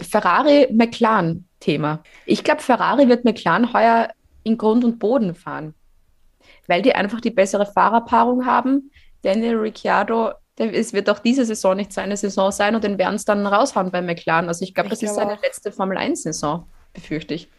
[0.01, 2.03] Ferrari-McLaren-Thema.
[2.25, 4.09] Ich glaube, Ferrari wird McLaren heuer
[4.43, 5.73] in Grund und Boden fahren,
[6.67, 8.91] weil die einfach die bessere Fahrerpaarung haben.
[9.21, 13.25] Daniel Ricciardo, es wird auch diese Saison nicht seine Saison sein und den werden es
[13.25, 14.47] dann raushauen bei McLaren.
[14.47, 15.43] Also ich glaube, das ist glaube seine auch.
[15.43, 17.49] letzte Formel-1-Saison, befürchte ich.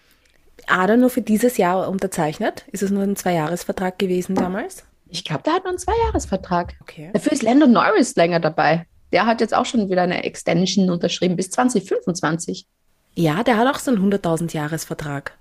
[0.66, 2.64] Ada nur für dieses Jahr unterzeichnet?
[2.72, 4.84] Ist es nur ein Zweijahresvertrag gewesen damals?
[5.08, 6.74] Ich glaube, der hat noch einen Zweijahresvertrag.
[6.80, 7.10] Okay.
[7.12, 8.86] Dafür ist Lando Norris länger dabei.
[9.12, 12.66] Der hat jetzt auch schon wieder eine Extension unterschrieben bis 2025.
[13.14, 15.32] Ja, der hat auch so einen 100.000 Jahresvertrag.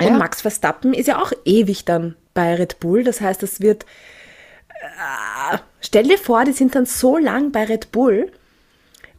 [0.00, 0.16] Und Ja.
[0.18, 3.04] Max Verstappen ist ja auch ewig dann bei Red Bull.
[3.04, 3.84] Das heißt, es wird.
[4.70, 8.32] Äh, stell dir vor, die sind dann so lang bei Red Bull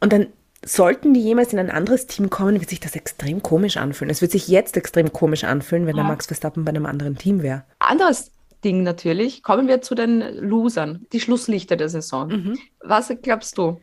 [0.02, 0.28] und dann
[0.66, 4.10] sollten die jemals in ein anderes Team kommen, wird sich das extrem komisch anfühlen.
[4.10, 6.10] Es wird sich jetzt extrem komisch anfühlen, wenn der Ja.
[6.10, 7.64] Max Verstappen bei einem anderen Team wäre.
[7.80, 8.32] Anderes
[8.64, 12.58] Ding natürlich, kommen wir zu den Losern, die Schlusslichter der Saison.
[12.80, 13.80] Was glaubst du?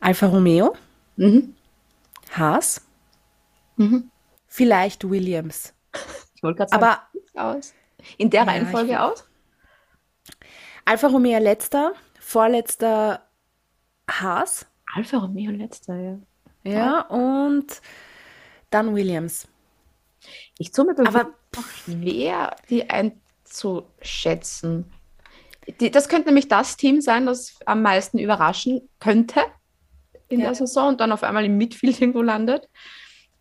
[0.00, 0.74] Alfa Romeo,
[1.16, 1.54] Mhm.
[2.32, 2.82] Haas,
[3.76, 4.10] Mhm.
[4.48, 5.72] vielleicht Williams.
[6.46, 7.02] Wollte gerade sagen, Aber
[7.54, 7.74] aus.
[8.18, 9.24] In der Ja, Reihenfolge aus?
[10.84, 13.22] Alfa Romeo letzter, vorletzter
[14.10, 14.66] Haas.
[14.94, 16.18] Alfa Romeo letzter, ja.
[16.64, 17.80] Ja, und
[18.70, 19.46] Dann Williams.
[20.58, 21.26] Ich tue mir bewusst
[21.84, 24.92] schwer, die einzuschätzen.
[25.80, 29.40] Die, das könnte nämlich das Team sein, das am meisten überraschen könnte
[30.28, 30.46] in Ja.
[30.46, 32.68] der Saison und dann auf einmal im Midfield irgendwo landet.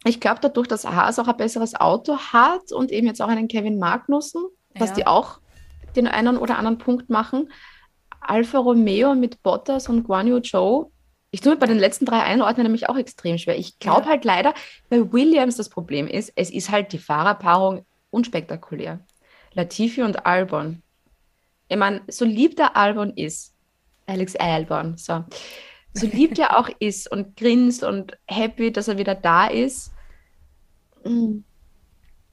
[0.07, 3.47] Ich glaube, dadurch, dass Haas auch ein besseres Auto hat und eben jetzt auch einen
[3.47, 4.45] Kevin Magnussen,
[4.75, 4.95] dass Ja.
[4.95, 5.39] die auch
[5.95, 7.51] den einen oder anderen Punkt machen.
[8.19, 10.91] Alfa Romeo mit Bottas und Guan Yu Zhou.
[11.31, 13.57] Ich tue mir bei den letzten drei einordnen nämlich auch extrem schwer.
[13.57, 14.07] Ich glaube Ja.
[14.07, 14.53] halt leider,
[14.89, 18.99] bei Williams das Problem ist, es ist halt die Fahrerpaarung unspektakulär.
[19.53, 20.81] Latifi und Albon.
[21.67, 23.53] Ich meine, so lieb der Albon ist,
[24.05, 25.23] Alex Albon, so,
[25.93, 29.91] so lieb der auch ist und grinst und happy, dass er wieder da ist,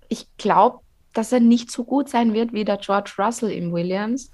[0.08, 0.80] ich glaube,
[1.12, 4.30] dass er nicht so gut sein wird wie der George Russell im Williams.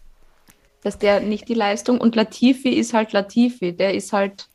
[0.82, 4.48] Dass der nicht die Leistung und Latifi ist halt Latifi, der ist halt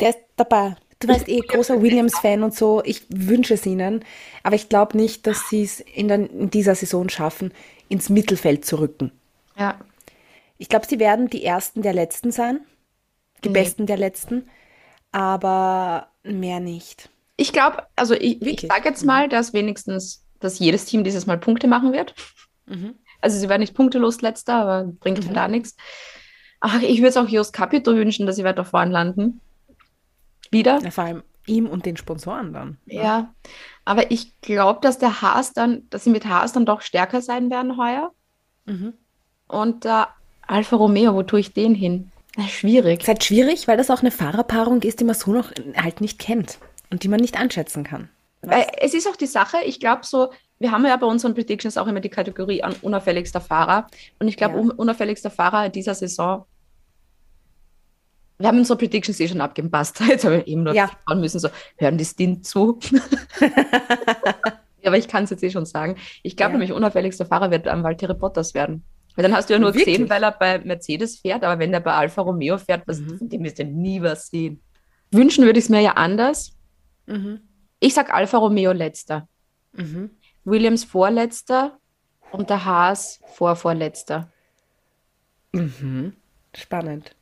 [0.00, 0.76] Der ist dabei.
[1.00, 2.82] Du weißt eh, großer Williams-Fan und so.
[2.84, 4.04] Ich wünsche es ihnen.
[4.42, 7.52] Aber ich glaube nicht, dass sie es in, in dieser Saison schaffen,
[7.88, 9.12] ins Mittelfeld zu rücken.
[9.56, 9.78] ja,
[10.58, 12.60] Ich glaube, sie werden die Ersten der Letzten sein.
[13.44, 13.54] Die Nee.
[13.60, 14.48] Besten der Letzten.
[15.12, 17.10] Aber mehr nicht.
[17.36, 18.70] Ich glaube, also ich, ich Wirklich?
[18.70, 22.14] sage jetzt mal, dass wenigstens, dass jedes Team dieses Mal Punkte machen wird.
[23.20, 25.34] Also sie werden nicht punktelos letzter, aber bringt Mhm.
[25.34, 25.76] da nichts.
[26.60, 29.40] Ach, ich würde es auch Jos Capito wünschen, dass sie weiter vorn landen.
[30.50, 30.80] Wieder.
[30.82, 32.78] Ja, vor allem ihm und den Sponsoren dann.
[32.86, 33.32] Ja.
[33.84, 37.50] Aber ich glaube, dass der Haas dann, dass sie mit Haas dann doch stärker sein
[37.50, 38.10] werden heuer.
[38.64, 38.94] Mhm.
[39.46, 40.08] Und der
[40.46, 42.10] Alfa Romeo, wo tue ich den hin?
[42.36, 42.98] Na, schwierig.
[43.00, 46.00] Es ist halt schwierig, weil das auch eine Fahrerpaarung ist, die man so noch halt
[46.00, 46.58] nicht kennt
[46.90, 48.08] und die man nicht einschätzen kann.
[48.42, 51.76] Weil es ist auch die Sache, ich glaube so, wir haben ja bei unseren Predictions
[51.76, 53.86] auch immer die Kategorie an unauffälligster Fahrer.
[54.18, 54.60] Und ich glaube, Ja.
[54.60, 56.44] un unauffälligster Fahrer dieser Saison.
[58.38, 59.98] Wir haben unsere Predictions eh schon abgegeben, passt.
[60.08, 60.90] Jetzt habe ich eben nur Ja.
[61.08, 62.78] schauen müssen, so, hören die Stint zu?
[63.40, 63.50] ja,
[64.86, 65.96] aber ich kann es jetzt eh schon sagen.
[66.22, 66.58] Ich glaube Ja.
[66.58, 68.84] nämlich, unauffälligster Fahrer wird am Valtteri Bottas werden.
[69.14, 69.94] Weil dann hast du ja nur Wirklich?
[69.96, 73.28] gesehen, weil er bei Mercedes fährt, aber wenn er bei Alfa Romeo fährt, was, Mhm.
[73.30, 74.60] dem wirst du nie was sehen.
[75.10, 76.52] Wünschen würde ich es mir ja anders.
[77.06, 77.40] Mhm.
[77.80, 79.28] Ich sag Alfa Romeo letzter.
[79.72, 80.10] Mhm.
[80.44, 81.78] Williams vorletzter
[82.32, 84.30] und der Haas vorvorletzter.
[85.52, 86.14] Mhm.
[86.54, 87.16] Spannend.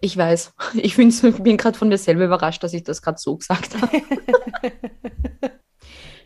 [0.00, 0.54] Ich weiß.
[0.74, 4.02] Ich bin gerade von mir selber überrascht, dass ich das gerade so gesagt habe.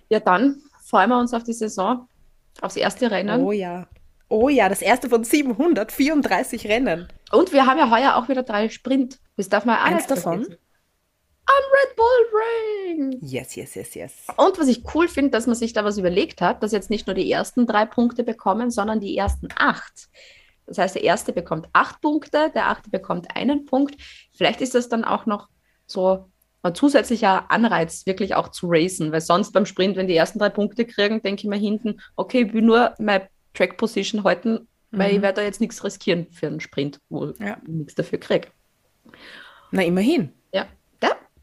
[0.08, 2.08] ja, dann freuen wir uns auf die Saison,
[2.60, 3.40] aufs erste Rennen.
[3.40, 3.86] Oh ja.
[4.28, 7.08] Oh ja, das erste von 734 Rennen.
[7.32, 9.18] Und wir haben ja heuer auch wieder drei Sprint.
[9.36, 10.44] Das darf man auch Eins davon?
[10.44, 10.58] vergessen.
[11.55, 12.40] Am Red Bull
[13.12, 13.18] Ring.
[13.22, 14.26] Yes, yes, yes, yes.
[14.36, 17.07] Und was ich cool finde, dass man sich da was überlegt hat, dass jetzt nicht
[17.07, 20.09] nur die ersten drei Punkte bekommen, sondern die ersten acht.
[20.66, 23.96] Das heißt, der erste bekommt acht Punkte, der achte bekommt einen Punkt.
[24.32, 25.48] Vielleicht ist das dann auch noch
[25.86, 26.28] so
[26.62, 30.48] ein zusätzlicher Anreiz, wirklich auch zu racen, weil sonst beim Sprint, wenn die ersten drei
[30.48, 35.11] Punkte kriegen, denke ich mir hinten, okay, ich will nur meine Track Position halten, weil
[35.11, 35.16] Mhm.
[35.16, 37.59] ich werde da jetzt nichts riskieren für einen Sprint, wo Ja.
[37.62, 38.48] ich nichts dafür kriege.
[39.72, 40.32] Na, immerhin.
[40.53, 40.68] Ja, ja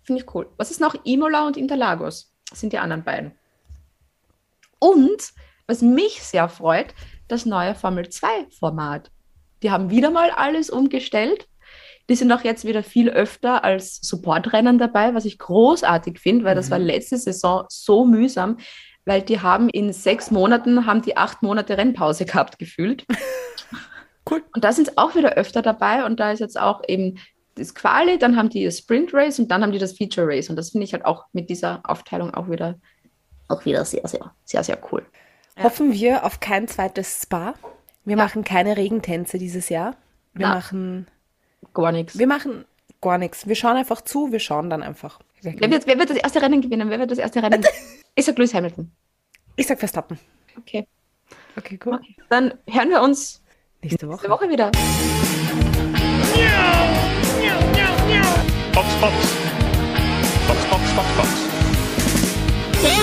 [0.10, 0.50] finde ich cool.
[0.58, 0.96] Was ist noch?
[1.06, 3.34] Imola und Interlagos Das sind die anderen beiden.
[4.80, 5.34] Und
[5.68, 6.96] was mich sehr freut,
[7.28, 9.12] das neue Formel 2-Format.
[9.62, 11.48] Die haben wieder mal alles umgestellt.
[12.10, 16.56] Die sind auch jetzt wieder viel öfter als Supportrennen dabei, was ich großartig finde, weil
[16.56, 18.58] das war letzte Saison so mühsam,
[19.06, 23.06] weil die haben in sechs Monaten, haben die acht Monate Rennpause gehabt, gefühlt.
[24.30, 24.44] Cool.
[24.54, 27.18] Und da sind sie auch wieder öfter dabei und da ist jetzt auch eben
[27.60, 30.50] das Quali, dann haben die das Sprint Race und dann haben die das Feature Race
[30.50, 32.76] und das finde ich halt auch mit dieser Aufteilung auch wieder,
[33.48, 35.06] auch wieder sehr, sehr, sehr, sehr cool.
[35.62, 37.54] Hoffen wir auf kein zweites Spa.
[38.06, 39.96] Wir machen keine Regentänze dieses Jahr.
[40.34, 40.56] Wir Na.
[40.56, 41.08] machen,
[41.74, 42.18] Gar nichts.
[42.18, 42.66] wir machen
[43.02, 43.48] gar nichts.
[43.48, 45.20] Wir schauen einfach zu, wir schauen dann einfach.
[45.42, 46.90] Wer wird, wer wird das erste Rennen gewinnen?
[46.90, 47.64] Wer wird das erste Rennen?
[48.16, 48.92] Ich sag Lewis Hamilton.
[49.56, 50.20] Ich sag Verstappen.
[50.58, 50.86] Okay.
[51.56, 51.94] Okay, cool.
[51.94, 52.16] okay.
[52.30, 53.42] Dann hören wir uns
[53.82, 54.30] Nächste nächste Woche.
[54.30, 54.72] Woche wieder.
[59.00, 60.66] Fox, Fox.
[60.66, 61.08] Fox, Fox, Fox,
[62.84, 63.00] oh Fox.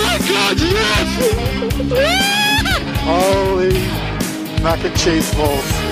[3.07, 3.73] Holy
[4.63, 5.86] mac and cheese balls.